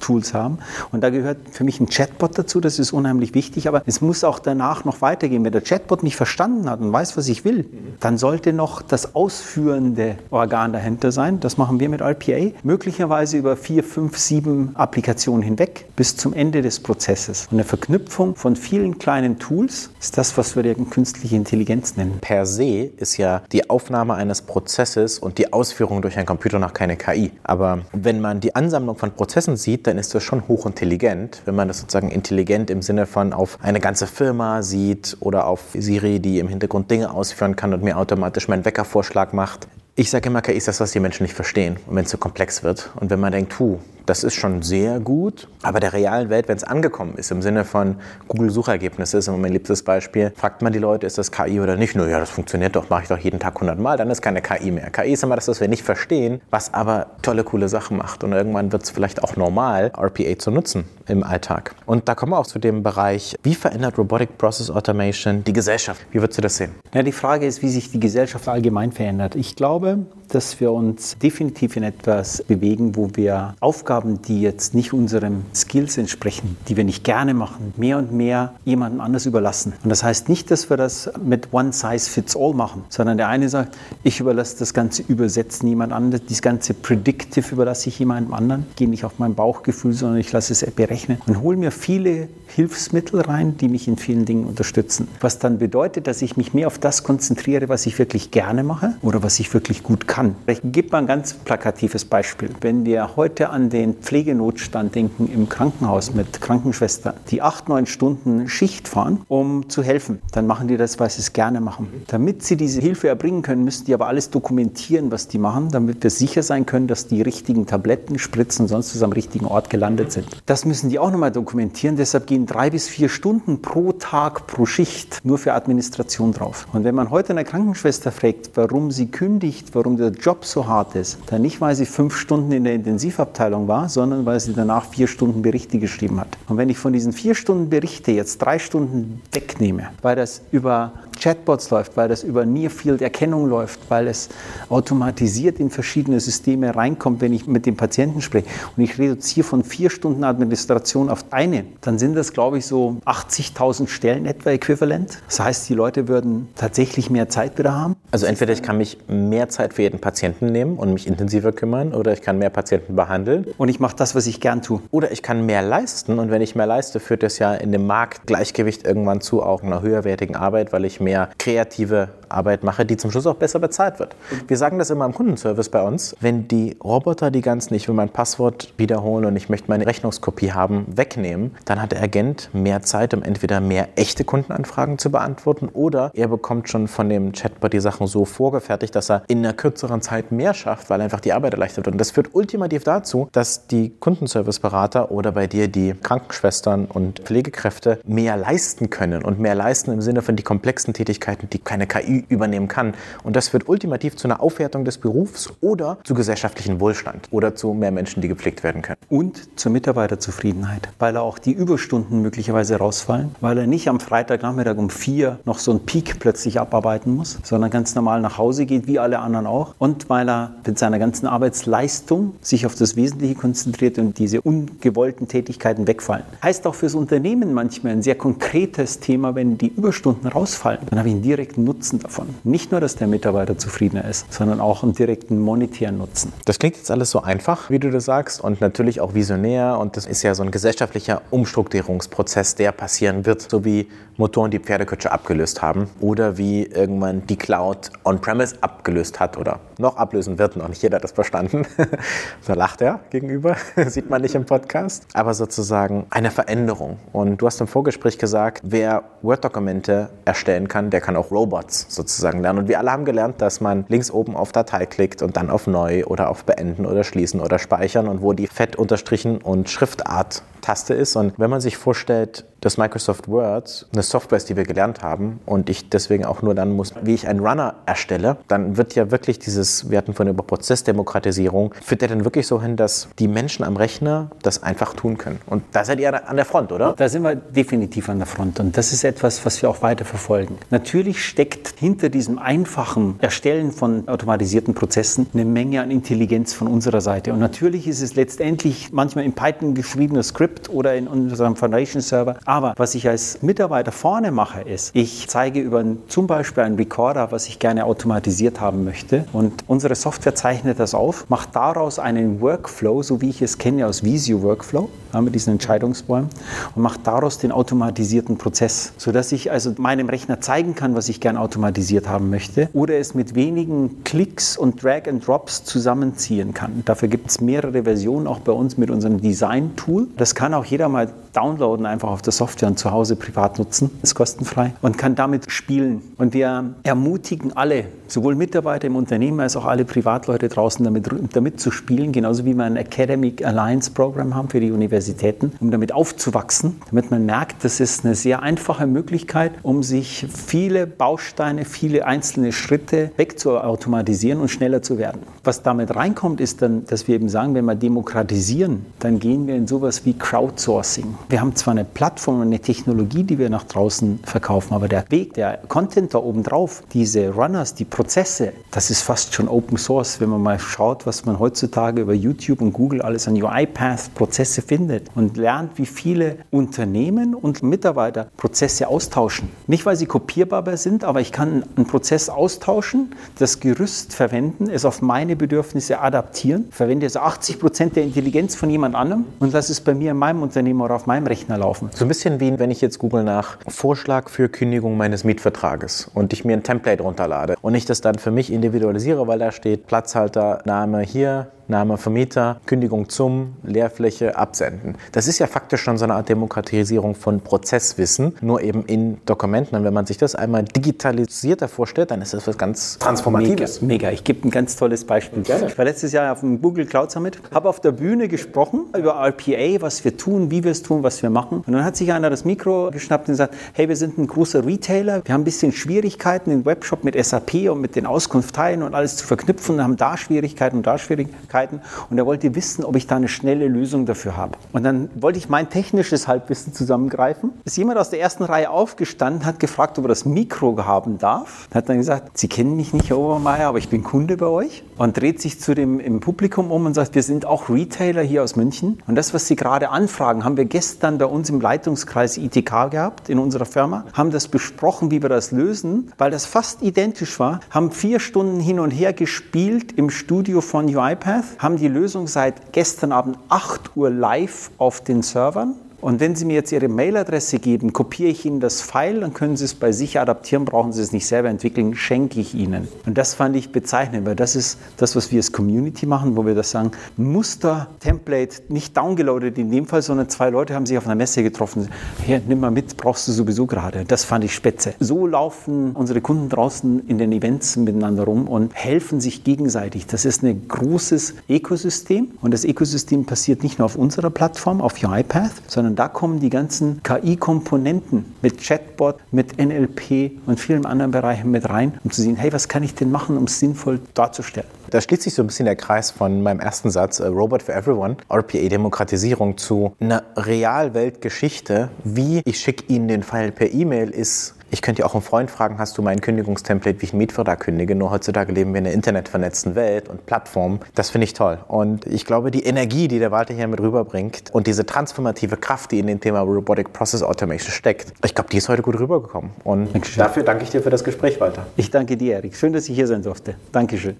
Hilfstools 0.00 0.34
haben. 0.34 0.58
Und 0.92 1.02
da 1.02 1.10
gehört 1.10 1.38
für 1.50 1.64
mich 1.64 1.80
ein 1.80 1.88
Chatbot 1.88 2.38
dazu, 2.38 2.60
das 2.60 2.78
ist 2.78 2.92
unheimlich 2.92 3.34
wichtig, 3.34 3.68
aber 3.68 3.82
es 3.86 4.00
muss 4.00 4.24
auch 4.24 4.38
danach 4.38 4.84
noch 4.84 5.00
weitergehen. 5.00 5.44
Wenn 5.44 5.52
der 5.52 5.60
Chatbot 5.60 6.02
mich 6.02 6.16
verstanden 6.16 6.68
hat 6.68 6.80
und 6.80 6.92
weiß, 6.92 7.16
was 7.16 7.28
ich 7.28 7.44
will, 7.44 7.66
dann 8.00 8.18
sollte 8.18 8.52
noch 8.52 8.82
das 8.82 9.14
ausführende 9.14 10.16
Organ 10.30 10.72
dahinter 10.72 11.12
sein. 11.12 11.40
Das 11.40 11.56
machen 11.56 11.80
wir 11.80 11.88
mit 11.88 12.00
RPA, 12.00 12.52
möglicherweise 12.62 13.36
über 13.36 13.56
vier, 13.56 13.84
fünf, 13.84 14.18
sieben 14.18 14.74
Applikationen 14.74 15.42
hinweg 15.42 15.86
bis 15.96 16.16
zum 16.16 16.32
Ende 16.32 16.62
des 16.62 16.80
Prozesses. 16.80 17.46
Und 17.50 17.56
eine 17.56 17.64
Verknüpfung 17.64 18.34
von 18.36 18.56
vielen 18.56 18.98
kleinen 18.98 19.38
Tools 19.38 19.90
ist 20.00 20.16
das, 20.18 20.36
was 20.36 20.56
wir 20.56 20.70
künstliche 20.70 21.36
Intelligenz 21.36 21.96
nennen. 21.96 22.18
Per 22.20 22.46
se 22.46 22.90
ist 22.96 23.16
ja 23.16 23.42
die 23.52 23.68
Aufnahme 23.68 24.14
eines 24.14 24.42
Prozesses 24.42 25.18
und 25.18 25.38
die 25.38 25.52
Ausführung 25.52 26.02
durch 26.02 26.16
einen 26.16 26.26
Computer 26.26 26.58
noch 26.58 26.72
keine 26.72 26.96
KI. 26.96 27.32
Aber 27.42 27.80
wenn 27.92 28.20
man 28.20 28.40
die 28.40 28.54
Ansammlung 28.54 28.96
von 28.96 29.10
Prozessen 29.10 29.56
sieht, 29.56 29.86
dann 29.90 29.98
ist 29.98 30.14
das 30.14 30.22
schon 30.22 30.46
hochintelligent. 30.46 31.42
Wenn 31.44 31.56
man 31.56 31.68
das 31.68 31.80
sozusagen 31.80 32.10
intelligent 32.10 32.70
im 32.70 32.80
Sinne 32.80 33.06
von 33.06 33.32
auf 33.32 33.58
eine 33.60 33.80
ganze 33.80 34.06
Firma 34.06 34.62
sieht 34.62 35.16
oder 35.20 35.46
auf 35.46 35.60
Siri, 35.74 36.20
die 36.20 36.38
im 36.38 36.48
Hintergrund 36.48 36.90
Dinge 36.90 37.12
ausführen 37.12 37.56
kann 37.56 37.74
und 37.74 37.82
mir 37.82 37.98
automatisch 37.98 38.48
meinen 38.48 38.64
Weckervorschlag 38.64 39.34
macht. 39.34 39.66
Ich 39.96 40.08
sage 40.08 40.28
immer, 40.28 40.40
KI 40.40 40.52
ist 40.52 40.68
das, 40.68 40.80
was 40.80 40.92
die 40.92 41.00
Menschen 41.00 41.24
nicht 41.24 41.34
verstehen. 41.34 41.76
Wenn 41.88 42.04
es 42.04 42.10
so 42.10 42.16
komplex 42.16 42.62
wird 42.62 42.90
und 43.00 43.10
wenn 43.10 43.18
man 43.18 43.32
denkt, 43.32 43.56
puh, 43.56 43.80
das 44.06 44.22
ist 44.22 44.34
schon 44.34 44.62
sehr 44.62 45.00
gut, 45.00 45.48
aber 45.62 45.80
der 45.80 45.92
realen 45.92 46.30
Welt, 46.30 46.48
wenn 46.48 46.56
es 46.56 46.64
angekommen 46.64 47.14
ist, 47.16 47.30
im 47.32 47.42
Sinne 47.42 47.64
von 47.64 47.96
Google-Suchergebnisse, 48.28 49.18
ist 49.18 49.28
mein 49.28 49.52
liebstes 49.52 49.82
Beispiel, 49.82 50.32
fragt 50.36 50.62
man 50.62 50.72
die 50.72 50.78
Leute, 50.78 51.06
ist 51.06 51.18
das 51.18 51.32
KI 51.32 51.60
oder 51.60 51.76
nicht? 51.76 51.96
Nur, 51.96 52.08
ja, 52.08 52.20
das 52.20 52.30
funktioniert 52.30 52.76
doch, 52.76 52.88
mache 52.88 53.02
ich 53.02 53.08
doch 53.08 53.18
jeden 53.18 53.40
Tag 53.40 53.56
100 53.56 53.78
Mal, 53.78 53.96
dann 53.96 54.10
ist 54.10 54.22
keine 54.22 54.40
KI 54.40 54.70
mehr. 54.70 54.90
KI 54.90 55.12
ist 55.12 55.24
immer 55.24 55.34
das, 55.34 55.48
was 55.48 55.60
wir 55.60 55.68
nicht 55.68 55.82
verstehen, 55.82 56.40
was 56.50 56.72
aber 56.72 57.08
tolle, 57.22 57.44
coole 57.44 57.68
Sachen 57.68 57.96
macht. 57.96 58.22
Und 58.24 58.32
irgendwann 58.32 58.72
wird 58.72 58.84
es 58.84 58.90
vielleicht 58.90 59.22
auch 59.22 59.36
normal, 59.36 59.92
RPA 59.96 60.38
zu 60.38 60.50
nutzen 60.50 60.84
im 61.10 61.22
Alltag. 61.22 61.74
Und 61.86 62.08
da 62.08 62.14
kommen 62.14 62.32
wir 62.32 62.38
auch 62.38 62.46
zu 62.46 62.58
dem 62.58 62.82
Bereich, 62.82 63.36
wie 63.42 63.54
verändert 63.54 63.98
Robotic 63.98 64.38
Process 64.38 64.70
Automation 64.70 65.44
die 65.44 65.52
Gesellschaft? 65.52 66.04
Wie 66.10 66.20
würdest 66.20 66.38
du 66.38 66.42
das 66.42 66.56
sehen? 66.56 66.74
Ja, 66.94 67.02
die 67.02 67.12
Frage 67.12 67.46
ist, 67.46 67.62
wie 67.62 67.68
sich 67.68 67.90
die 67.90 68.00
Gesellschaft 68.00 68.48
allgemein 68.48 68.92
verändert. 68.92 69.34
Ich 69.34 69.56
glaube, 69.56 70.06
dass 70.34 70.60
wir 70.60 70.72
uns 70.72 71.16
definitiv 71.18 71.76
in 71.76 71.82
etwas 71.82 72.42
bewegen, 72.42 72.96
wo 72.96 73.10
wir 73.14 73.54
Aufgaben 73.60 74.22
die 74.22 74.40
jetzt 74.40 74.74
nicht 74.74 74.92
unseren 74.92 75.44
Skills 75.54 75.98
entsprechen, 75.98 76.56
die 76.68 76.76
wir 76.76 76.84
nicht 76.84 77.04
gerne 77.04 77.34
machen, 77.34 77.74
mehr 77.76 77.98
und 77.98 78.12
mehr 78.12 78.54
jemandem 78.64 79.00
anders 79.00 79.26
überlassen. 79.26 79.72
Und 79.82 79.90
das 79.90 80.02
heißt 80.02 80.28
nicht, 80.28 80.50
dass 80.50 80.70
wir 80.70 80.76
das 80.76 81.10
mit 81.22 81.52
One 81.52 81.72
Size 81.72 82.10
Fits 82.10 82.36
All 82.36 82.54
machen, 82.54 82.84
sondern 82.88 83.16
der 83.16 83.28
eine 83.28 83.48
sagt, 83.48 83.76
ich 84.02 84.20
überlasse 84.20 84.56
das 84.58 84.74
ganze 84.74 85.02
Übersetzen 85.02 85.68
jemand 85.68 85.92
anderes, 85.92 86.26
das 86.28 86.42
ganze 86.42 86.74
Predictive 86.74 87.52
überlasse 87.52 87.88
ich 87.88 87.98
jemandem 87.98 88.34
anderen, 88.34 88.66
gehe 88.76 88.88
nicht 88.88 89.04
auf 89.04 89.18
mein 89.18 89.34
Bauchgefühl, 89.34 89.92
sondern 89.92 90.18
ich 90.18 90.32
lasse 90.32 90.52
es 90.52 90.64
berechnen 90.70 91.20
und 91.26 91.40
hole 91.40 91.56
mir 91.56 91.70
viele 91.70 92.28
Hilfsmittel 92.48 93.20
rein, 93.20 93.56
die 93.56 93.68
mich 93.68 93.88
in 93.88 93.96
vielen 93.96 94.24
Dingen 94.24 94.46
unterstützen. 94.46 95.08
Was 95.20 95.38
dann 95.38 95.58
bedeutet, 95.58 96.06
dass 96.06 96.22
ich 96.22 96.36
mich 96.36 96.54
mehr 96.54 96.66
auf 96.66 96.78
das 96.78 97.02
konzentriere, 97.02 97.68
was 97.68 97.86
ich 97.86 97.98
wirklich 97.98 98.30
gerne 98.30 98.62
mache 98.64 98.94
oder 99.02 99.22
was 99.22 99.40
ich 99.40 99.52
wirklich 99.52 99.82
gut 99.82 100.06
kann. 100.06 100.19
Ich 100.46 100.60
gebe 100.62 100.90
mal 100.92 100.98
ein 100.98 101.06
ganz 101.06 101.34
plakatives 101.34 102.04
Beispiel. 102.04 102.50
Wenn 102.60 102.84
wir 102.84 103.16
heute 103.16 103.50
an 103.50 103.68
den 103.68 103.80
den 103.80 103.94
Pflegenotstand 103.94 104.94
denken 104.94 105.26
im 105.32 105.48
Krankenhaus 105.48 106.12
mit 106.12 106.40
Krankenschwestern, 106.40 107.14
die 107.30 107.40
acht, 107.40 107.68
neun 107.68 107.86
Stunden 107.86 108.48
Schicht 108.48 108.88
fahren, 108.88 109.22
um 109.26 109.70
zu 109.70 109.82
helfen. 109.82 110.20
Dann 110.32 110.46
machen 110.46 110.68
die 110.68 110.76
das, 110.76 111.00
weil 111.00 111.08
sie 111.08 111.20
es 111.20 111.32
gerne 111.32 111.60
machen. 111.60 111.88
Damit 112.08 112.42
sie 112.42 112.56
diese 112.56 112.80
Hilfe 112.80 113.08
erbringen 113.08 113.40
können, 113.40 113.64
müssen 113.64 113.86
die 113.86 113.94
aber 113.94 114.06
alles 114.06 114.30
dokumentieren, 114.30 115.10
was 115.10 115.28
die 115.28 115.38
machen, 115.38 115.70
damit 115.70 116.02
wir 116.02 116.10
sicher 116.10 116.42
sein 116.42 116.66
können, 116.66 116.86
dass 116.86 117.06
die 117.06 117.22
richtigen 117.22 117.66
Tabletten, 117.66 118.18
Spritzen 118.18 118.64
und 118.64 118.68
sonst 118.68 118.94
was 118.94 119.02
am 119.02 119.12
richtigen 119.12 119.46
Ort 119.46 119.70
gelandet 119.70 120.12
sind. 120.12 120.26
Das 120.46 120.64
müssen 120.64 120.90
die 120.90 120.98
auch 120.98 121.10
nochmal 121.10 121.32
dokumentieren. 121.32 121.96
Deshalb 121.96 122.26
gehen 122.26 122.46
drei 122.46 122.70
bis 122.70 122.86
vier 122.86 123.08
Stunden 123.08 123.62
pro 123.62 123.92
Tag, 123.92 124.46
pro 124.46 124.66
Schicht 124.66 125.20
nur 125.24 125.38
für 125.38 125.54
Administration 125.54 126.32
drauf. 126.32 126.66
Und 126.72 126.84
wenn 126.84 126.94
man 126.94 127.10
heute 127.10 127.30
eine 127.30 127.44
Krankenschwester 127.44 128.12
fragt, 128.12 128.50
warum 128.54 128.90
sie 128.90 129.06
kündigt, 129.06 129.74
warum 129.74 129.96
der 129.96 130.09
Job 130.14 130.44
so 130.44 130.66
hart 130.66 130.94
ist, 130.94 131.18
dann 131.26 131.42
nicht, 131.42 131.60
weil 131.60 131.74
sie 131.74 131.86
fünf 131.86 132.16
Stunden 132.16 132.52
in 132.52 132.64
der 132.64 132.74
Intensivabteilung 132.74 133.68
war, 133.68 133.88
sondern 133.88 134.26
weil 134.26 134.40
sie 134.40 134.52
danach 134.52 134.86
vier 134.86 135.06
Stunden 135.06 135.42
Berichte 135.42 135.78
geschrieben 135.78 136.20
hat. 136.20 136.28
Und 136.48 136.56
wenn 136.56 136.68
ich 136.68 136.78
von 136.78 136.92
diesen 136.92 137.12
vier 137.12 137.34
Stunden 137.34 137.70
Berichte 137.70 138.12
jetzt 138.12 138.38
drei 138.38 138.58
Stunden 138.58 139.22
wegnehme, 139.32 139.90
weil 140.02 140.16
das 140.16 140.42
über 140.52 140.92
Chatbots 141.20 141.70
läuft, 141.70 141.96
weil 141.96 142.08
das 142.08 142.24
über 142.24 142.46
Near-Field-Erkennung 142.46 143.46
läuft, 143.46 143.78
weil 143.90 144.08
es 144.08 144.28
automatisiert 144.68 145.60
in 145.60 145.70
verschiedene 145.70 146.18
Systeme 146.18 146.74
reinkommt, 146.74 147.20
wenn 147.20 147.32
ich 147.32 147.46
mit 147.46 147.66
dem 147.66 147.76
Patienten 147.76 148.22
spreche 148.22 148.46
und 148.76 148.82
ich 148.82 148.98
reduziere 148.98 149.44
von 149.44 149.62
vier 149.62 149.90
Stunden 149.90 150.24
Administration 150.24 151.10
auf 151.10 151.24
eine, 151.30 151.64
dann 151.82 151.98
sind 151.98 152.14
das, 152.14 152.32
glaube 152.32 152.58
ich, 152.58 152.66
so 152.66 152.96
80.000 153.04 153.88
Stellen 153.88 154.26
etwa 154.26 154.50
äquivalent. 154.50 155.18
Das 155.26 155.40
heißt, 155.40 155.68
die 155.68 155.74
Leute 155.74 156.08
würden 156.08 156.48
tatsächlich 156.56 157.10
mehr 157.10 157.28
Zeit 157.28 157.58
wieder 157.58 157.74
haben. 157.74 157.96
Also 158.10 158.26
entweder 158.26 158.52
ich 158.52 158.62
kann 158.62 158.78
mich 158.78 158.98
mehr 159.08 159.48
Zeit 159.48 159.74
für 159.74 159.82
jeden 159.82 159.99
Patienten 160.00 160.46
nehmen 160.46 160.76
und 160.76 160.92
mich 160.92 161.06
intensiver 161.06 161.52
kümmern 161.52 161.94
oder 161.94 162.12
ich 162.12 162.22
kann 162.22 162.38
mehr 162.38 162.50
Patienten 162.50 162.96
behandeln. 162.96 163.46
Und 163.58 163.68
ich 163.68 163.80
mache 163.80 163.96
das, 163.96 164.14
was 164.14 164.26
ich 164.26 164.40
gern 164.40 164.62
tue. 164.62 164.80
Oder 164.90 165.12
ich 165.12 165.22
kann 165.22 165.46
mehr 165.46 165.62
leisten 165.62 166.18
und 166.18 166.30
wenn 166.30 166.42
ich 166.42 166.54
mehr 166.54 166.66
leiste, 166.66 167.00
führt 167.00 167.22
das 167.22 167.38
ja 167.38 167.54
in 167.54 167.72
dem 167.72 167.86
Marktgleichgewicht 167.86 168.86
irgendwann 168.86 169.20
zu 169.20 169.42
auch 169.42 169.62
einer 169.62 169.82
höherwertigen 169.82 170.36
Arbeit, 170.36 170.72
weil 170.72 170.84
ich 170.84 171.00
mehr 171.00 171.30
kreative 171.38 172.08
Arbeit 172.30 172.64
mache, 172.64 172.84
die 172.84 172.96
zum 172.96 173.10
Schluss 173.10 173.26
auch 173.26 173.36
besser 173.36 173.58
bezahlt 173.58 173.98
wird. 173.98 174.16
Wir 174.48 174.56
sagen 174.56 174.78
das 174.78 174.90
immer 174.90 175.06
im 175.06 175.14
Kundenservice 175.14 175.68
bei 175.68 175.82
uns, 175.82 176.16
wenn 176.20 176.48
die 176.48 176.76
Roboter 176.82 177.30
die 177.30 177.40
ganzen, 177.40 177.74
ich 177.74 177.88
will 177.88 177.94
mein 177.94 178.08
Passwort 178.08 178.72
wiederholen 178.76 179.24
und 179.24 179.36
ich 179.36 179.48
möchte 179.48 179.68
meine 179.68 179.86
Rechnungskopie 179.86 180.52
haben, 180.52 180.86
wegnehmen, 180.94 181.56
dann 181.64 181.80
hat 181.80 181.92
der 181.92 182.02
Agent 182.02 182.50
mehr 182.52 182.82
Zeit, 182.82 183.14
um 183.14 183.22
entweder 183.22 183.60
mehr 183.60 183.88
echte 183.96 184.24
Kundenanfragen 184.24 184.98
zu 184.98 185.10
beantworten 185.10 185.68
oder 185.72 186.10
er 186.14 186.28
bekommt 186.28 186.68
schon 186.68 186.88
von 186.88 187.08
dem 187.08 187.32
Chatbot 187.32 187.72
die 187.72 187.80
Sachen 187.80 188.06
so 188.06 188.24
vorgefertigt, 188.24 188.94
dass 188.94 189.10
er 189.10 189.22
in 189.28 189.38
einer 189.38 189.52
kürzeren 189.52 190.02
Zeit 190.02 190.32
mehr 190.32 190.54
schafft, 190.54 190.90
weil 190.90 191.00
einfach 191.00 191.20
die 191.20 191.32
Arbeit 191.32 191.54
erleichtert 191.54 191.86
wird. 191.86 191.94
Und 191.94 191.98
das 191.98 192.10
führt 192.10 192.34
ultimativ 192.34 192.84
dazu, 192.84 193.28
dass 193.32 193.66
die 193.66 193.90
Kundenserviceberater 194.00 195.10
oder 195.10 195.32
bei 195.32 195.46
dir 195.46 195.68
die 195.68 195.94
Krankenschwestern 195.94 196.86
und 196.86 197.20
Pflegekräfte 197.20 198.00
mehr 198.04 198.36
leisten 198.36 198.90
können 198.90 199.22
und 199.22 199.38
mehr 199.38 199.54
leisten 199.54 199.92
im 199.92 200.00
Sinne 200.00 200.22
von 200.22 200.36
die 200.36 200.42
komplexen 200.42 200.94
Tätigkeiten, 200.94 201.48
die 201.50 201.58
keine 201.58 201.86
KI 201.86 202.19
übernehmen 202.28 202.68
kann. 202.68 202.94
Und 203.24 203.36
das 203.36 203.48
führt 203.48 203.68
ultimativ 203.68 204.16
zu 204.16 204.28
einer 204.28 204.40
Aufwertung 204.40 204.84
des 204.84 204.98
Berufs 204.98 205.52
oder 205.60 205.98
zu 206.04 206.14
gesellschaftlichem 206.14 206.80
Wohlstand 206.80 207.28
oder 207.30 207.54
zu 207.54 207.72
mehr 207.72 207.90
Menschen, 207.90 208.20
die 208.20 208.28
gepflegt 208.28 208.62
werden 208.62 208.82
können. 208.82 208.98
Und 209.08 209.58
zur 209.58 209.72
Mitarbeiterzufriedenheit, 209.72 210.88
weil 210.98 211.16
auch 211.16 211.38
die 211.38 211.52
Überstunden 211.52 212.22
möglicherweise 212.22 212.76
rausfallen, 212.76 213.34
weil 213.40 213.58
er 213.58 213.66
nicht 213.66 213.88
am 213.88 214.00
Freitagnachmittag 214.00 214.76
um 214.76 214.90
vier 214.90 215.38
noch 215.44 215.58
so 215.58 215.70
einen 215.70 215.80
Peak 215.80 216.18
plötzlich 216.20 216.60
abarbeiten 216.60 217.14
muss, 217.14 217.38
sondern 217.42 217.70
ganz 217.70 217.94
normal 217.94 218.20
nach 218.20 218.38
Hause 218.38 218.66
geht, 218.66 218.86
wie 218.86 218.98
alle 218.98 219.18
anderen 219.18 219.46
auch. 219.46 219.74
Und 219.78 220.08
weil 220.08 220.28
er 220.28 220.54
mit 220.66 220.78
seiner 220.78 220.98
ganzen 220.98 221.26
Arbeitsleistung 221.26 222.34
sich 222.40 222.66
auf 222.66 222.74
das 222.74 222.96
Wesentliche 222.96 223.34
konzentriert 223.34 223.98
und 223.98 224.18
diese 224.18 224.40
ungewollten 224.40 225.28
Tätigkeiten 225.28 225.86
wegfallen. 225.86 226.24
Heißt 226.42 226.66
auch 226.66 226.74
fürs 226.74 226.94
Unternehmen 226.94 227.54
manchmal 227.54 227.92
ein 227.92 228.02
sehr 228.02 228.14
konkretes 228.14 229.00
Thema, 229.00 229.34
wenn 229.34 229.58
die 229.58 229.68
Überstunden 229.68 230.28
rausfallen 230.28 230.80
dann 230.88 230.98
habe 230.98 231.08
ich 231.08 231.14
einen 231.14 231.22
direkten 231.22 231.64
Nutzen 231.64 231.98
davon. 232.00 232.09
Nicht 232.44 232.72
nur, 232.72 232.80
dass 232.80 232.96
der 232.96 233.06
Mitarbeiter 233.06 233.58
zufriedener 233.58 234.04
ist, 234.04 234.32
sondern 234.32 234.60
auch 234.60 234.82
einen 234.82 234.92
direkten 234.92 235.38
monetären 235.38 235.98
Nutzen. 235.98 236.32
Das 236.44 236.58
klingt 236.58 236.76
jetzt 236.76 236.90
alles 236.90 237.10
so 237.10 237.22
einfach, 237.22 237.70
wie 237.70 237.78
du 237.78 237.90
das 237.90 238.04
sagst, 238.04 238.40
und 238.40 238.60
natürlich 238.60 239.00
auch 239.00 239.14
visionär. 239.14 239.78
Und 239.78 239.96
das 239.96 240.06
ist 240.06 240.22
ja 240.22 240.34
so 240.34 240.42
ein 240.42 240.50
gesellschaftlicher 240.50 241.22
Umstrukturierungsprozess, 241.30 242.54
der 242.54 242.72
passieren 242.72 243.26
wird, 243.26 243.42
so 243.50 243.64
wie 243.64 243.88
Motoren 244.20 244.50
die 244.50 244.58
Pferdekutsche 244.58 245.10
abgelöst 245.10 245.62
haben 245.62 245.88
oder 245.98 246.36
wie 246.36 246.64
irgendwann 246.66 247.26
die 247.26 247.36
Cloud 247.36 247.90
on-premise 248.04 248.56
abgelöst 248.60 249.18
hat 249.18 249.38
oder 249.38 249.60
noch 249.78 249.96
ablösen 249.96 250.38
wird. 250.38 250.56
Noch 250.56 250.68
nicht 250.68 250.82
jeder 250.82 250.96
hat 250.96 251.04
das 251.04 251.12
verstanden. 251.12 251.66
da 252.46 252.52
lacht 252.52 252.82
er 252.82 253.00
gegenüber, 253.08 253.56
sieht 253.86 254.10
man 254.10 254.20
nicht 254.20 254.34
im 254.34 254.44
Podcast. 254.44 255.06
Aber 255.14 255.32
sozusagen 255.32 256.04
eine 256.10 256.30
Veränderung. 256.30 256.98
Und 257.12 257.38
du 257.38 257.46
hast 257.46 257.62
im 257.62 257.66
Vorgespräch 257.66 258.18
gesagt, 258.18 258.60
wer 258.62 259.04
Word-Dokumente 259.22 260.10
erstellen 260.26 260.68
kann, 260.68 260.90
der 260.90 261.00
kann 261.00 261.16
auch 261.16 261.30
Robots 261.30 261.86
sozusagen 261.88 262.42
lernen. 262.42 262.58
Und 262.58 262.68
wir 262.68 262.78
alle 262.78 262.92
haben 262.92 263.06
gelernt, 263.06 263.40
dass 263.40 263.62
man 263.62 263.86
links 263.88 264.10
oben 264.10 264.36
auf 264.36 264.52
Datei 264.52 264.84
klickt 264.84 265.22
und 265.22 265.38
dann 265.38 265.48
auf 265.48 265.66
Neu 265.66 266.04
oder 266.04 266.28
auf 266.28 266.44
Beenden 266.44 266.84
oder 266.84 267.04
Schließen 267.04 267.40
oder 267.40 267.58
Speichern 267.58 268.06
und 268.06 268.20
wo 268.20 268.34
die 268.34 268.48
Fett 268.48 268.76
unterstrichen 268.76 269.38
und 269.38 269.70
Schriftart 269.70 270.42
Taste 270.60 270.94
ist. 270.94 271.16
Und 271.16 271.34
wenn 271.38 271.50
man 271.50 271.60
sich 271.60 271.76
vorstellt, 271.76 272.44
dass 272.60 272.76
Microsoft 272.76 273.28
Word 273.28 273.86
eine 273.92 274.02
Software 274.02 274.36
ist, 274.36 274.48
die 274.48 274.56
wir 274.56 274.64
gelernt 274.64 275.02
haben 275.02 275.40
und 275.46 275.70
ich 275.70 275.88
deswegen 275.88 276.24
auch 276.24 276.42
nur 276.42 276.54
dann 276.54 276.72
muss, 276.72 276.92
wie 277.02 277.14
ich 277.14 277.26
einen 277.26 277.40
Runner 277.40 277.74
erstelle, 277.86 278.36
dann 278.48 278.76
wird 278.76 278.94
ja 278.94 279.10
wirklich 279.10 279.38
dieses, 279.38 279.90
wir 279.90 279.98
hatten 279.98 280.14
von 280.14 280.28
über 280.28 280.42
Prozessdemokratisierung, 280.42 281.74
führt 281.82 282.02
der 282.02 282.08
dann 282.08 282.24
wirklich 282.24 282.46
so 282.46 282.60
hin, 282.60 282.76
dass 282.76 283.08
die 283.18 283.28
Menschen 283.28 283.64
am 283.64 283.76
Rechner 283.76 284.30
das 284.42 284.62
einfach 284.62 284.94
tun 284.94 285.18
können. 285.18 285.40
Und 285.46 285.62
da 285.72 285.84
seid 285.84 286.00
ihr 286.00 286.28
an 286.28 286.36
der 286.36 286.44
Front, 286.44 286.72
oder? 286.72 286.94
Da 286.96 287.08
sind 287.08 287.22
wir 287.22 287.34
definitiv 287.34 288.08
an 288.08 288.18
der 288.18 288.26
Front 288.26 288.60
und 288.60 288.76
das 288.76 288.92
ist 288.92 289.04
etwas, 289.04 289.44
was 289.46 289.62
wir 289.62 289.70
auch 289.70 289.82
weiter 289.82 290.04
verfolgen. 290.04 290.58
Natürlich 290.70 291.24
steckt 291.24 291.74
hinter 291.78 292.08
diesem 292.08 292.38
einfachen 292.38 293.18
Erstellen 293.20 293.72
von 293.72 294.08
automatisierten 294.08 294.74
Prozessen 294.74 295.26
eine 295.32 295.44
Menge 295.44 295.80
an 295.80 295.90
Intelligenz 295.90 296.52
von 296.52 296.68
unserer 296.68 297.00
Seite. 297.00 297.32
Und 297.32 297.38
natürlich 297.38 297.88
ist 297.88 298.02
es 298.02 298.16
letztendlich 298.16 298.92
manchmal 298.92 299.24
in 299.24 299.32
Python 299.32 299.74
geschriebenes 299.74 300.28
Skript, 300.28 300.49
Script 300.50 300.70
oder 300.70 300.94
in 300.94 301.06
unserem 301.06 301.56
Foundation 301.56 302.02
Server. 302.02 302.36
Aber 302.44 302.74
was 302.76 302.94
ich 302.94 303.08
als 303.08 303.42
Mitarbeiter 303.42 303.92
vorne 303.92 304.30
mache, 304.30 304.62
ist, 304.62 304.90
ich 304.94 305.28
zeige 305.28 305.60
über 305.60 305.84
zum 306.08 306.26
Beispiel 306.26 306.64
einen 306.64 306.76
Recorder, 306.76 307.32
was 307.32 307.48
ich 307.48 307.58
gerne 307.58 307.84
automatisiert 307.84 308.60
haben 308.60 308.84
möchte. 308.84 309.24
Und 309.32 309.64
unsere 309.66 309.94
Software 309.94 310.34
zeichnet 310.34 310.78
das 310.78 310.94
auf, 310.94 311.28
macht 311.28 311.54
daraus 311.56 311.98
einen 311.98 312.40
Workflow, 312.40 313.02
so 313.02 313.20
wie 313.20 313.30
ich 313.30 313.42
es 313.42 313.58
kenne 313.58 313.86
aus 313.86 314.02
Visio 314.02 314.42
Workflow, 314.42 314.88
haben 315.12 315.26
wir 315.26 315.32
diesen 315.32 315.52
Entscheidungsbäumen, 315.52 316.30
und 316.74 316.82
macht 316.82 317.06
daraus 317.06 317.38
den 317.38 317.52
automatisierten 317.52 318.38
Prozess, 318.38 318.92
sodass 318.96 319.32
ich 319.32 319.50
also 319.50 319.72
meinem 319.78 320.08
Rechner 320.08 320.40
zeigen 320.40 320.74
kann, 320.74 320.94
was 320.94 321.08
ich 321.08 321.20
gerne 321.20 321.40
automatisiert 321.40 322.08
haben 322.08 322.30
möchte 322.30 322.68
oder 322.72 322.98
es 322.98 323.14
mit 323.14 323.34
wenigen 323.34 324.04
Klicks 324.04 324.56
und 324.56 324.82
Drag 324.82 325.06
and 325.08 325.26
Drops 325.26 325.64
zusammenziehen 325.64 326.54
kann. 326.54 326.82
Dafür 326.84 327.08
gibt 327.08 327.30
es 327.30 327.40
mehrere 327.40 327.84
Versionen, 327.84 328.26
auch 328.26 328.40
bei 328.40 328.52
uns 328.52 328.76
mit 328.76 328.90
unserem 328.90 329.20
Design-Tool. 329.20 330.08
Das 330.16 330.34
kann 330.40 330.54
auch 330.54 330.64
jeder 330.64 330.88
mal 330.88 331.06
downloaden, 331.32 331.86
einfach 331.86 332.10
auf 332.10 332.22
der 332.22 332.32
Software 332.32 332.68
und 332.68 332.78
zu 332.78 332.90
Hause 332.90 333.16
privat 333.16 333.58
nutzen. 333.58 333.90
Ist 334.02 334.14
kostenfrei 334.14 334.74
und 334.82 334.98
kann 334.98 335.14
damit 335.14 335.50
spielen. 335.50 336.02
Und 336.18 336.34
wir 336.34 336.74
ermutigen 336.82 337.56
alle, 337.56 337.84
sowohl 338.08 338.34
Mitarbeiter 338.34 338.86
im 338.86 338.96
Unternehmen 338.96 339.40
als 339.40 339.56
auch 339.56 339.64
alle 339.64 339.84
Privatleute 339.84 340.48
draußen 340.48 340.84
damit, 340.84 341.08
damit 341.32 341.60
zu 341.60 341.70
spielen, 341.70 342.12
genauso 342.12 342.44
wie 342.44 342.54
wir 342.54 342.64
ein 342.64 342.76
Academic 342.76 343.44
Alliance 343.44 343.90
Program 343.90 344.34
haben 344.34 344.48
für 344.48 344.60
die 344.60 344.72
Universitäten, 344.72 345.52
um 345.60 345.70
damit 345.70 345.92
aufzuwachsen, 345.92 346.80
damit 346.90 347.10
man 347.10 347.26
merkt, 347.26 347.64
das 347.64 347.80
ist 347.80 348.04
eine 348.04 348.14
sehr 348.14 348.42
einfache 348.42 348.86
Möglichkeit, 348.86 349.52
um 349.62 349.82
sich 349.82 350.26
viele 350.34 350.86
Bausteine, 350.86 351.64
viele 351.64 352.06
einzelne 352.06 352.52
Schritte 352.52 353.10
wegzuautomatisieren 353.16 354.40
und 354.40 354.48
schneller 354.48 354.82
zu 354.82 354.98
werden. 354.98 355.22
Was 355.44 355.62
damit 355.62 355.94
reinkommt, 355.94 356.40
ist 356.40 356.62
dann, 356.62 356.84
dass 356.86 357.08
wir 357.08 357.14
eben 357.14 357.28
sagen, 357.28 357.54
wenn 357.54 357.64
wir 357.64 357.74
demokratisieren, 357.74 358.86
dann 358.98 359.18
gehen 359.18 359.46
wir 359.46 359.56
in 359.56 359.66
sowas 359.66 360.04
wie 360.04 360.14
Crowdsourcing. 360.14 361.14
Wir 361.28 361.40
haben 361.40 361.54
zwar 361.54 361.72
eine 361.72 361.84
Plattform 361.84 362.40
eine 362.40 362.58
Technologie, 362.58 363.22
die 363.22 363.38
wir 363.38 363.50
nach 363.50 363.64
draußen 363.64 364.20
verkaufen, 364.24 364.74
aber 364.74 364.88
der 364.88 365.04
Weg, 365.10 365.34
der 365.34 365.58
Content 365.68 366.14
da 366.14 366.18
oben 366.18 366.42
drauf, 366.42 366.82
diese 366.92 367.30
Runners, 367.30 367.74
die 367.74 367.84
Prozesse, 367.84 368.52
das 368.70 368.90
ist 368.90 369.02
fast 369.02 369.34
schon 369.34 369.48
Open 369.48 369.76
Source, 369.76 370.20
wenn 370.20 370.28
man 370.28 370.42
mal 370.42 370.58
schaut, 370.58 371.06
was 371.06 371.24
man 371.24 371.38
heutzutage 371.38 372.02
über 372.02 372.14
YouTube 372.14 372.60
und 372.60 372.72
Google 372.72 373.02
alles 373.02 373.28
an 373.28 373.40
UiPath-Prozesse 373.40 374.62
findet 374.62 375.08
und 375.14 375.36
lernt, 375.36 375.78
wie 375.78 375.86
viele 375.86 376.38
Unternehmen 376.50 377.34
und 377.34 377.62
Mitarbeiter 377.62 378.28
Prozesse 378.36 378.88
austauschen. 378.88 379.50
Nicht, 379.66 379.86
weil 379.86 379.96
sie 379.96 380.06
kopierbar 380.06 380.76
sind, 380.76 381.04
aber 381.04 381.20
ich 381.20 381.32
kann 381.32 381.64
einen 381.76 381.86
Prozess 381.86 382.28
austauschen, 382.28 383.14
das 383.38 383.60
Gerüst 383.60 384.14
verwenden, 384.14 384.68
es 384.68 384.84
auf 384.84 385.02
meine 385.02 385.36
Bedürfnisse 385.36 386.00
adaptieren, 386.00 386.66
verwende 386.70 387.06
also 387.06 387.20
80 387.20 387.58
Prozent 387.58 387.96
der 387.96 388.04
Intelligenz 388.04 388.54
von 388.54 388.70
jemand 388.70 388.94
anderem 388.94 389.24
und 389.38 389.52
lasse 389.52 389.72
es 389.72 389.80
bei 389.80 389.94
mir 389.94 390.10
in 390.10 390.16
meinem 390.16 390.42
Unternehmen 390.42 390.80
oder 390.80 390.94
auf 390.94 391.06
meinem 391.10 391.26
Rechner 391.26 391.58
laufen. 391.58 391.90
So 391.92 392.04
ein 392.04 392.08
bisschen 392.08 392.38
wie 392.38 392.56
wenn 392.60 392.70
ich 392.70 392.80
jetzt 392.80 393.00
google 393.00 393.24
nach 393.24 393.58
Vorschlag 393.66 394.28
für 394.28 394.48
Kündigung 394.48 394.96
meines 394.96 395.24
Mietvertrages 395.24 396.08
und 396.14 396.32
ich 396.32 396.44
mir 396.44 396.52
ein 396.52 396.62
Template 396.62 397.02
runterlade 397.02 397.56
und 397.62 397.74
ich 397.74 397.84
das 397.84 398.00
dann 398.00 398.14
für 398.14 398.30
mich 398.30 398.52
individualisiere, 398.52 399.26
weil 399.26 399.40
da 399.40 399.50
steht 399.50 399.88
Platzhalter, 399.88 400.62
Name 400.66 401.00
hier, 401.00 401.48
Name 401.70 401.96
Vermieter, 401.96 402.60
Kündigung 402.66 403.08
zum, 403.08 403.54
Leerfläche 403.62 404.36
absenden. 404.36 404.96
Das 405.12 405.28
ist 405.28 405.38
ja 405.38 405.46
faktisch 405.46 405.82
schon 405.82 405.96
so 405.96 406.04
eine 406.04 406.14
Art 406.14 406.28
Demokratisierung 406.28 407.14
von 407.14 407.40
Prozesswissen, 407.40 408.34
nur 408.40 408.60
eben 408.60 408.84
in 408.84 409.18
Dokumenten. 409.24 409.76
Und 409.76 409.84
wenn 409.84 409.94
man 409.94 410.04
sich 410.04 410.18
das 410.18 410.34
einmal 410.34 410.64
digitalisierter 410.64 411.68
vorstellt, 411.68 412.10
dann 412.10 412.20
ist 412.20 412.34
das 412.34 412.46
was 412.46 412.58
ganz 412.58 412.98
Transformatives. 412.98 413.80
Mega, 413.80 414.08
mega. 414.08 414.10
Ich 414.10 414.24
gebe 414.24 414.46
ein 414.46 414.50
ganz 414.50 414.76
tolles 414.76 415.04
Beispiel. 415.04 415.42
Gerne. 415.42 415.66
Ich 415.68 415.78
war 415.78 415.84
letztes 415.84 416.12
Jahr 416.12 416.32
auf 416.32 416.40
dem 416.40 416.60
Google 416.60 416.86
Cloud 416.86 417.10
Summit, 417.10 417.38
habe 417.54 417.68
auf 417.68 417.80
der 417.80 417.92
Bühne 417.92 418.28
gesprochen 418.28 418.86
über 418.96 419.14
RPA, 419.14 419.80
was 419.80 420.04
wir 420.04 420.16
tun, 420.16 420.50
wie 420.50 420.64
wir 420.64 420.72
es 420.72 420.82
tun, 420.82 421.02
was 421.02 421.22
wir 421.22 421.30
machen. 421.30 421.62
Und 421.66 421.72
dann 421.72 421.84
hat 421.84 421.96
sich 421.96 422.12
einer 422.12 422.30
das 422.30 422.44
Mikro 422.44 422.90
geschnappt 422.90 423.28
und 423.28 423.32
gesagt, 423.34 423.54
hey, 423.74 423.88
wir 423.88 423.96
sind 423.96 424.18
ein 424.18 424.26
großer 424.26 424.66
Retailer, 424.66 425.22
wir 425.24 425.32
haben 425.32 425.42
ein 425.42 425.44
bisschen 425.44 425.72
Schwierigkeiten 425.72 426.50
im 426.50 426.66
Webshop 426.66 427.04
mit 427.04 427.22
SAP 427.24 427.70
und 427.70 427.80
mit 427.80 427.94
den 427.94 428.06
Auskunftsteilen 428.06 428.82
und 428.82 428.94
alles 428.94 429.16
zu 429.16 429.26
verknüpfen, 429.26 429.82
haben 429.82 429.96
da 429.96 430.16
Schwierigkeiten 430.16 430.78
und 430.78 430.86
da 430.86 430.98
Schwierigkeiten. 430.98 431.59
Schwierigkeiten 431.60 431.80
und 432.10 432.18
er 432.18 432.26
wollte 432.26 432.54
wissen, 432.54 432.84
ob 432.84 432.96
ich 432.96 433.06
da 433.06 433.16
eine 433.16 433.28
schnelle 433.28 433.68
Lösung 433.68 434.06
dafür 434.06 434.36
habe. 434.36 434.52
Und 434.72 434.82
dann 434.82 435.10
wollte 435.14 435.38
ich 435.38 435.48
mein 435.48 435.70
technisches 435.70 436.28
Halbwissen 436.28 436.72
zusammengreifen. 436.72 437.52
Ist 437.64 437.76
jemand 437.76 437.98
aus 437.98 438.10
der 438.10 438.20
ersten 438.20 438.44
Reihe 438.44 438.70
aufgestanden, 438.70 439.44
hat 439.44 439.60
gefragt, 439.60 439.98
ob 439.98 440.04
er 440.04 440.08
das 440.08 440.24
Mikro 440.24 440.76
haben 440.84 441.18
darf. 441.18 441.68
Hat 441.74 441.88
dann 441.88 441.98
gesagt, 441.98 442.38
Sie 442.38 442.48
kennen 442.48 442.76
mich 442.76 442.92
nicht, 442.92 443.10
Herr 443.10 443.18
Obermeier, 443.18 443.68
aber 443.68 443.78
ich 443.78 443.88
bin 443.88 444.02
Kunde 444.02 444.36
bei 444.36 444.46
euch. 444.46 444.82
Und 444.96 445.18
dreht 445.18 445.40
sich 445.40 445.60
zu 445.60 445.74
dem 445.74 446.00
im 446.00 446.20
Publikum 446.20 446.70
um 446.70 446.86
und 446.86 446.94
sagt, 446.94 447.14
wir 447.14 447.22
sind 447.22 447.44
auch 447.44 447.68
Retailer 447.68 448.22
hier 448.22 448.42
aus 448.42 448.56
München. 448.56 449.02
Und 449.06 449.14
das, 449.14 449.34
was 449.34 449.46
Sie 449.46 449.56
gerade 449.56 449.90
anfragen, 449.90 450.44
haben 450.44 450.56
wir 450.56 450.64
gestern 450.64 451.18
bei 451.18 451.26
uns 451.26 451.50
im 451.50 451.60
Leitungskreis 451.60 452.36
ITK 452.36 452.90
gehabt, 452.90 453.28
in 453.28 453.38
unserer 453.38 453.64
Firma, 453.64 454.04
haben 454.12 454.30
das 454.30 454.48
besprochen, 454.48 455.10
wie 455.10 455.22
wir 455.22 455.28
das 455.28 455.50
lösen, 455.50 456.12
weil 456.18 456.30
das 456.30 456.46
fast 456.46 456.82
identisch 456.82 457.38
war, 457.40 457.60
haben 457.70 457.90
vier 457.90 458.20
Stunden 458.20 458.60
hin 458.60 458.80
und 458.80 458.90
her 458.90 459.12
gespielt 459.12 459.92
im 459.96 460.10
Studio 460.10 460.60
von 460.60 460.86
UiPath 460.86 461.44
haben 461.58 461.76
die 461.76 461.88
Lösung 461.88 462.26
seit 462.26 462.72
gestern 462.72 463.12
Abend 463.12 463.38
8 463.48 463.96
Uhr 463.96 464.10
live 464.10 464.70
auf 464.78 465.02
den 465.02 465.22
Servern 465.22 465.74
und 466.00 466.20
wenn 466.20 466.34
Sie 466.34 466.44
mir 466.44 466.54
jetzt 466.54 466.72
Ihre 466.72 466.88
Mailadresse 466.88 467.58
geben, 467.58 467.92
kopiere 467.92 468.30
ich 468.30 468.44
Ihnen 468.44 468.60
das 468.60 468.80
File, 468.80 469.20
dann 469.20 469.34
können 469.34 469.56
Sie 469.56 469.64
es 469.64 469.74
bei 469.74 469.92
sich 469.92 470.18
adaptieren, 470.18 470.64
brauchen 470.64 470.92
Sie 470.92 471.02
es 471.02 471.12
nicht 471.12 471.26
selber 471.26 471.48
entwickeln, 471.48 471.94
schenke 471.94 472.40
ich 472.40 472.54
Ihnen. 472.54 472.88
Und 473.06 473.18
das 473.18 473.34
fand 473.34 473.56
ich 473.56 473.72
bezeichnend, 473.72 474.26
weil 474.26 474.36
das 474.36 474.56
ist 474.56 474.78
das, 474.96 475.14
was 475.16 475.30
wir 475.30 475.38
als 475.38 475.52
Community 475.52 476.06
machen, 476.06 476.36
wo 476.36 476.46
wir 476.46 476.54
das 476.54 476.70
sagen, 476.70 476.92
Muster, 477.16 477.88
Template, 478.00 478.62
nicht 478.68 478.96
downgeloadet 478.96 479.58
in 479.58 479.70
dem 479.70 479.86
Fall, 479.86 480.02
sondern 480.02 480.28
zwei 480.28 480.50
Leute 480.50 480.74
haben 480.74 480.86
sich 480.86 480.96
auf 480.96 481.06
einer 481.06 481.14
Messe 481.14 481.42
getroffen. 481.42 481.88
Hier, 482.24 482.40
nimm 482.46 482.60
mal 482.60 482.70
mit, 482.70 482.96
brauchst 482.96 483.28
du 483.28 483.32
sowieso 483.32 483.66
gerade. 483.66 484.04
Das 484.04 484.24
fand 484.24 484.44
ich 484.44 484.54
spitze. 484.54 484.94
So 485.00 485.26
laufen 485.26 485.92
unsere 485.92 486.20
Kunden 486.20 486.48
draußen 486.48 487.06
in 487.08 487.18
den 487.18 487.32
Events 487.32 487.76
miteinander 487.76 488.24
rum 488.24 488.48
und 488.48 488.74
helfen 488.74 489.20
sich 489.20 489.44
gegenseitig. 489.44 490.06
Das 490.06 490.24
ist 490.24 490.42
ein 490.42 490.66
großes 490.68 491.34
Ökosystem 491.48 492.32
und 492.40 492.54
das 492.54 492.64
Ökosystem 492.64 493.26
passiert 493.26 493.62
nicht 493.62 493.78
nur 493.78 493.86
auf 493.86 493.96
unserer 493.96 494.30
Plattform, 494.30 494.80
auf 494.80 494.94
UiPath, 495.02 495.52
sondern 495.66 495.89
sondern 495.90 495.96
da 495.96 496.08
kommen 496.08 496.40
die 496.40 496.50
ganzen 496.50 497.02
KI-Komponenten 497.02 498.36
mit 498.42 498.62
Chatbot, 498.62 499.16
mit 499.32 499.58
NLP 499.58 500.32
und 500.46 500.60
vielen 500.60 500.86
anderen 500.86 501.10
Bereichen 501.10 501.50
mit 501.50 501.68
rein, 501.68 501.98
um 502.04 502.10
zu 502.10 502.22
sehen, 502.22 502.36
hey, 502.36 502.52
was 502.52 502.68
kann 502.68 502.82
ich 502.82 502.94
denn 502.94 503.10
machen, 503.10 503.36
um 503.36 503.44
es 503.44 503.58
sinnvoll 503.58 504.00
darzustellen. 504.14 504.68
Da 504.90 505.00
schließt 505.00 505.22
sich 505.22 505.34
so 505.34 505.42
ein 505.42 505.46
bisschen 505.46 505.66
der 505.66 505.76
Kreis 505.76 506.10
von 506.10 506.42
meinem 506.42 506.60
ersten 506.60 506.90
Satz, 506.90 507.20
äh, 507.20 507.26
Robot 507.26 507.62
for 507.62 507.74
Everyone, 507.74 508.16
RPA-Demokratisierung 508.28 509.56
zu 509.56 509.94
einer 510.00 510.22
Realweltgeschichte. 510.36 511.90
Wie 512.04 512.42
ich 512.44 512.60
schicke 512.60 512.84
Ihnen 512.92 513.08
den 513.08 513.22
File 513.22 513.52
per 513.52 513.72
E-Mail 513.72 514.10
ist 514.10 514.54
Ich 514.72 514.82
könnte 514.82 515.00
ja 515.00 515.06
auch 515.06 515.14
einen 515.14 515.22
Freund 515.22 515.50
fragen, 515.50 515.78
hast 515.78 515.98
du 515.98 516.02
mein 516.02 516.20
Kündigungstemplate, 516.20 517.00
wie 517.00 517.04
ich 517.06 517.12
einen 517.12 517.18
Mietvertrag 517.18 517.60
kündige? 517.60 517.96
Nur 517.96 518.10
heutzutage 518.10 518.52
leben 518.52 518.72
wir 518.72 518.78
in 518.78 518.86
einer 518.86 518.94
internetvernetzten 518.94 519.74
Welt 519.74 520.08
und 520.08 520.26
Plattformen. 520.26 520.80
Das 520.94 521.10
finde 521.10 521.24
ich 521.24 521.34
toll. 521.34 521.58
Und 521.66 522.06
ich 522.06 522.24
glaube, 522.24 522.52
die 522.52 522.64
Energie, 522.64 523.08
die 523.08 523.18
der 523.18 523.32
Walter 523.32 523.52
hier 523.52 523.66
mit 523.66 523.80
rüberbringt 523.80 524.50
und 524.52 524.68
diese 524.68 524.86
transformative 524.86 525.56
Kraft, 525.56 525.90
die 525.90 525.98
in 525.98 526.06
dem 526.06 526.20
Thema 526.20 526.40
Robotic 526.40 526.92
Process 526.92 527.22
Automation 527.22 527.72
steckt, 527.72 528.12
ich 528.24 528.34
glaube, 528.34 528.50
die 528.50 528.58
ist 528.58 528.68
heute 528.68 528.82
gut 528.82 528.98
rübergekommen. 528.98 529.50
Und 529.64 529.92
Dankeschön. 529.92 530.22
dafür 530.22 530.44
danke 530.44 530.62
ich 530.62 530.70
dir 530.70 530.82
für 530.82 530.90
das 530.90 531.02
Gespräch, 531.02 531.40
Walter. 531.40 531.66
Ich 531.76 531.90
danke 531.90 532.16
dir, 532.16 532.34
Erik. 532.34 532.54
Schön, 532.54 532.72
dass 532.72 532.88
ich 532.88 532.94
hier 532.94 533.08
sein 533.08 533.22
durfte. 533.22 533.56
Dankeschön. 533.72 534.16